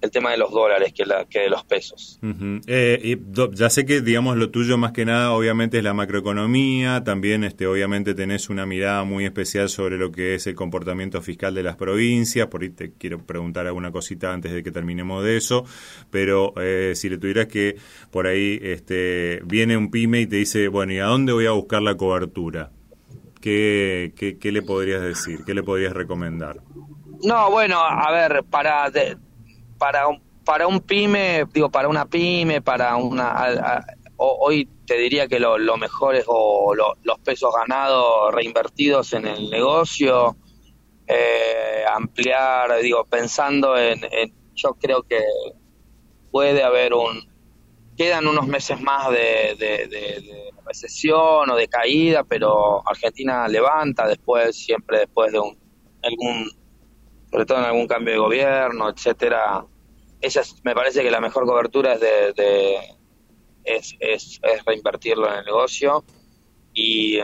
el 0.00 0.10
tema 0.10 0.30
de 0.30 0.36
los 0.36 0.50
dólares 0.50 0.92
que, 0.92 1.04
la, 1.04 1.24
que 1.24 1.40
de 1.40 1.48
los 1.50 1.64
pesos. 1.64 2.20
Eh, 2.66 3.18
ya 3.52 3.70
sé 3.70 3.84
que, 3.84 4.00
digamos, 4.00 4.36
lo 4.36 4.50
tuyo 4.50 4.78
más 4.78 4.92
que 4.92 5.04
nada 5.04 5.32
obviamente 5.32 5.78
es 5.78 5.84
la 5.84 5.94
macroeconomía, 5.94 7.02
también 7.04 7.44
este, 7.44 7.66
obviamente 7.66 8.14
tenés 8.14 8.48
una 8.48 8.64
mirada 8.66 9.04
muy 9.04 9.24
especial 9.24 9.68
sobre 9.68 9.98
lo 9.98 10.12
que 10.12 10.34
es 10.34 10.46
el 10.46 10.54
comportamiento 10.54 11.20
fiscal 11.20 11.54
de 11.54 11.62
las 11.62 11.76
provincias, 11.76 12.46
por 12.46 12.62
ahí 12.62 12.70
te 12.70 12.92
quiero 12.92 13.18
preguntar 13.18 13.66
alguna 13.66 13.90
cosita 13.90 14.32
antes 14.32 14.52
de 14.52 14.62
que 14.62 14.70
terminemos 14.70 15.24
de 15.24 15.36
eso, 15.36 15.64
pero 16.10 16.52
eh, 16.60 16.92
si 16.94 17.08
le 17.08 17.18
tuvieras 17.18 17.46
que, 17.46 17.76
por 18.10 18.26
ahí, 18.26 18.58
este, 18.62 19.40
viene 19.44 19.76
un 19.76 19.90
pyme 19.90 20.20
y 20.20 20.26
te 20.26 20.36
dice, 20.36 20.68
bueno, 20.68 20.92
¿y 20.92 20.98
a 20.98 21.06
dónde 21.06 21.32
voy 21.32 21.46
a 21.46 21.52
buscar 21.52 21.82
la 21.82 21.96
cobertura? 21.96 22.70
¿Qué, 23.40 24.12
qué, 24.40 24.52
le 24.52 24.62
podrías 24.62 25.00
decir? 25.00 25.40
¿Qué 25.46 25.54
le 25.54 25.62
podrías 25.62 25.92
recomendar? 25.92 26.60
No, 27.22 27.50
bueno, 27.50 27.78
a 27.80 28.10
ver, 28.12 28.44
para 28.44 28.90
para 29.78 30.08
un, 30.08 30.22
para 30.44 30.66
un 30.66 30.80
pyme, 30.80 31.44
digo, 31.52 31.70
para 31.70 31.88
una 31.88 32.06
pyme, 32.06 32.60
para 32.60 32.96
una... 32.96 33.84
hoy 34.16 34.68
te 34.86 34.96
diría 34.96 35.28
que 35.28 35.38
lo, 35.38 35.76
mejor 35.76 36.16
es 36.16 36.24
o 36.26 36.74
los 36.74 37.18
pesos 37.24 37.54
ganados 37.54 38.34
reinvertidos 38.34 39.12
en 39.12 39.26
el 39.26 39.50
negocio, 39.50 40.36
eh, 41.06 41.84
ampliar, 41.90 42.80
digo, 42.80 43.04
pensando 43.04 43.76
en, 43.78 44.00
yo 44.54 44.74
creo 44.74 45.02
que 45.02 45.22
puede 46.30 46.62
haber 46.62 46.94
un, 46.94 47.28
quedan 47.96 48.26
unos 48.26 48.46
meses 48.46 48.80
más 48.80 49.10
de, 49.10 49.56
de, 49.58 50.52
recesión 50.64 51.50
o 51.50 51.56
de 51.56 51.66
caída, 51.66 52.24
pero 52.24 52.86
Argentina 52.86 53.48
levanta 53.48 54.06
después, 54.06 54.54
siempre 54.56 55.00
después 55.00 55.32
de 55.32 55.40
un, 55.40 55.58
algún 56.02 56.50
sobre 57.30 57.46
todo 57.46 57.58
en 57.58 57.64
algún 57.64 57.86
cambio 57.86 58.14
de 58.14 58.20
gobierno, 58.20 58.88
etcétera. 58.88 59.64
Esa 60.20 60.42
me 60.64 60.74
parece 60.74 61.02
que 61.02 61.10
la 61.10 61.20
mejor 61.20 61.44
cobertura 61.46 61.94
es 61.94 62.00
de, 62.00 62.78
es, 63.64 63.96
es, 64.00 64.40
reinvertirlo 64.66 65.28
en 65.30 65.38
el 65.38 65.44
negocio 65.44 66.04
y 66.72 67.18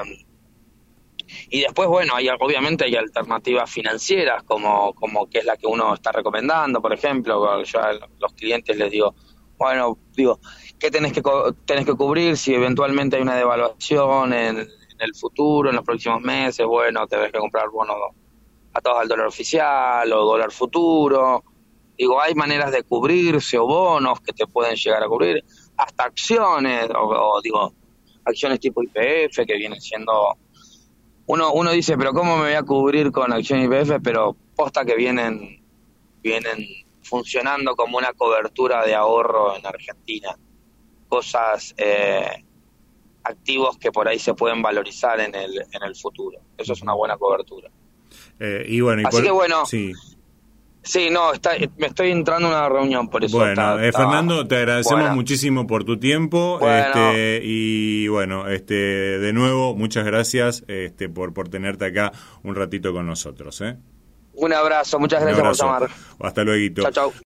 y 1.48 1.62
después 1.62 1.88
bueno 1.88 2.14
hay 2.14 2.28
obviamente 2.28 2.84
hay 2.84 2.96
alternativas 2.96 3.70
financieras 3.70 4.42
como 4.42 4.92
como 4.94 5.28
que 5.28 5.38
es 5.38 5.44
la 5.44 5.56
que 5.56 5.66
uno 5.66 5.94
está 5.94 6.12
recomendando 6.12 6.82
por 6.82 6.92
ejemplo 6.92 7.62
yo 7.62 7.80
a 7.80 7.92
los 7.92 8.32
clientes 8.34 8.76
les 8.76 8.90
digo 8.90 9.14
bueno 9.56 9.98
digo 10.12 10.38
qué 10.78 10.90
tenés 10.90 11.12
que 11.12 11.22
tenés 11.64 11.86
que 11.86 11.94
cubrir 11.94 12.36
si 12.36 12.54
eventualmente 12.54 13.16
hay 13.16 13.22
una 13.22 13.36
devaluación 13.36 14.34
en, 14.34 14.58
en 14.58 15.00
el 15.00 15.14
futuro 15.14 15.70
en 15.70 15.76
los 15.76 15.84
próximos 15.84 16.20
meses 16.20 16.66
bueno 16.66 17.06
tenés 17.06 17.32
que 17.32 17.38
comprar 17.38 17.70
bonos 17.70 17.96
atados 18.74 19.00
al 19.00 19.08
dólar 19.08 19.26
oficial 19.28 20.12
o 20.12 20.24
dólar 20.24 20.50
futuro. 20.50 21.44
Digo, 21.96 22.20
hay 22.20 22.34
maneras 22.34 22.72
de 22.72 22.82
cubrirse 22.82 23.56
o 23.56 23.66
bonos 23.66 24.20
que 24.20 24.32
te 24.32 24.46
pueden 24.46 24.74
llegar 24.74 25.02
a 25.02 25.08
cubrir, 25.08 25.44
hasta 25.76 26.04
acciones, 26.04 26.88
o, 26.94 27.40
digo, 27.42 27.72
acciones 28.24 28.60
tipo 28.60 28.82
IPF 28.82 29.46
que 29.46 29.56
vienen 29.56 29.80
siendo... 29.80 30.36
Uno, 31.26 31.52
uno 31.52 31.70
dice, 31.70 31.96
pero 31.96 32.12
¿cómo 32.12 32.36
me 32.36 32.42
voy 32.42 32.52
a 32.52 32.62
cubrir 32.64 33.10
con 33.12 33.32
acciones 33.32 33.66
IPF? 33.66 34.02
Pero 34.02 34.36
posta 34.56 34.84
que 34.84 34.96
vienen, 34.96 35.62
vienen 36.20 36.66
funcionando 37.02 37.76
como 37.76 37.96
una 37.96 38.12
cobertura 38.12 38.84
de 38.84 38.94
ahorro 38.94 39.56
en 39.56 39.64
Argentina. 39.64 40.36
Cosas, 41.08 41.74
eh, 41.78 42.44
activos 43.22 43.78
que 43.78 43.90
por 43.90 44.06
ahí 44.06 44.18
se 44.18 44.34
pueden 44.34 44.62
valorizar 44.62 45.18
en 45.20 45.34
el, 45.34 45.60
en 45.72 45.82
el 45.82 45.96
futuro. 45.96 46.38
Eso 46.56 46.74
es 46.74 46.82
una 46.82 46.94
buena 46.94 47.16
cobertura. 47.16 47.70
Eh, 48.40 48.64
y 48.68 48.80
bueno, 48.80 49.08
Así 49.08 49.22
que 49.22 49.30
bueno. 49.30 49.66
Sí. 49.66 49.92
Sí, 50.82 51.08
no, 51.10 51.32
está, 51.32 51.52
me 51.78 51.86
estoy 51.86 52.10
entrando 52.10 52.48
a 52.48 52.50
una 52.50 52.68
reunión, 52.68 53.08
por 53.08 53.24
eso. 53.24 53.38
Bueno, 53.38 53.80
eh, 53.80 53.90
Fernando, 53.90 54.46
te 54.46 54.56
agradecemos 54.56 55.14
muchísimo 55.14 55.66
por 55.66 55.84
tu 55.84 55.98
tiempo 55.98 56.60
este, 56.68 57.40
y 57.42 58.06
bueno, 58.08 58.48
este, 58.48 58.74
de 58.74 59.32
nuevo, 59.32 59.74
muchas 59.74 60.04
gracias 60.04 60.62
este, 60.68 61.08
por, 61.08 61.32
por 61.32 61.48
tenerte 61.48 61.86
acá 61.86 62.12
un 62.42 62.54
ratito 62.54 62.92
con 62.92 63.06
nosotros. 63.06 63.62
¿eh? 63.62 63.78
Un 64.34 64.52
abrazo, 64.52 64.98
muchas 64.98 65.22
gracias 65.22 65.42
por 65.42 65.56
llamar. 65.56 65.90
Hasta 66.20 66.44
luego. 66.44 66.82
Chao, 66.82 66.92
chao. 66.92 67.23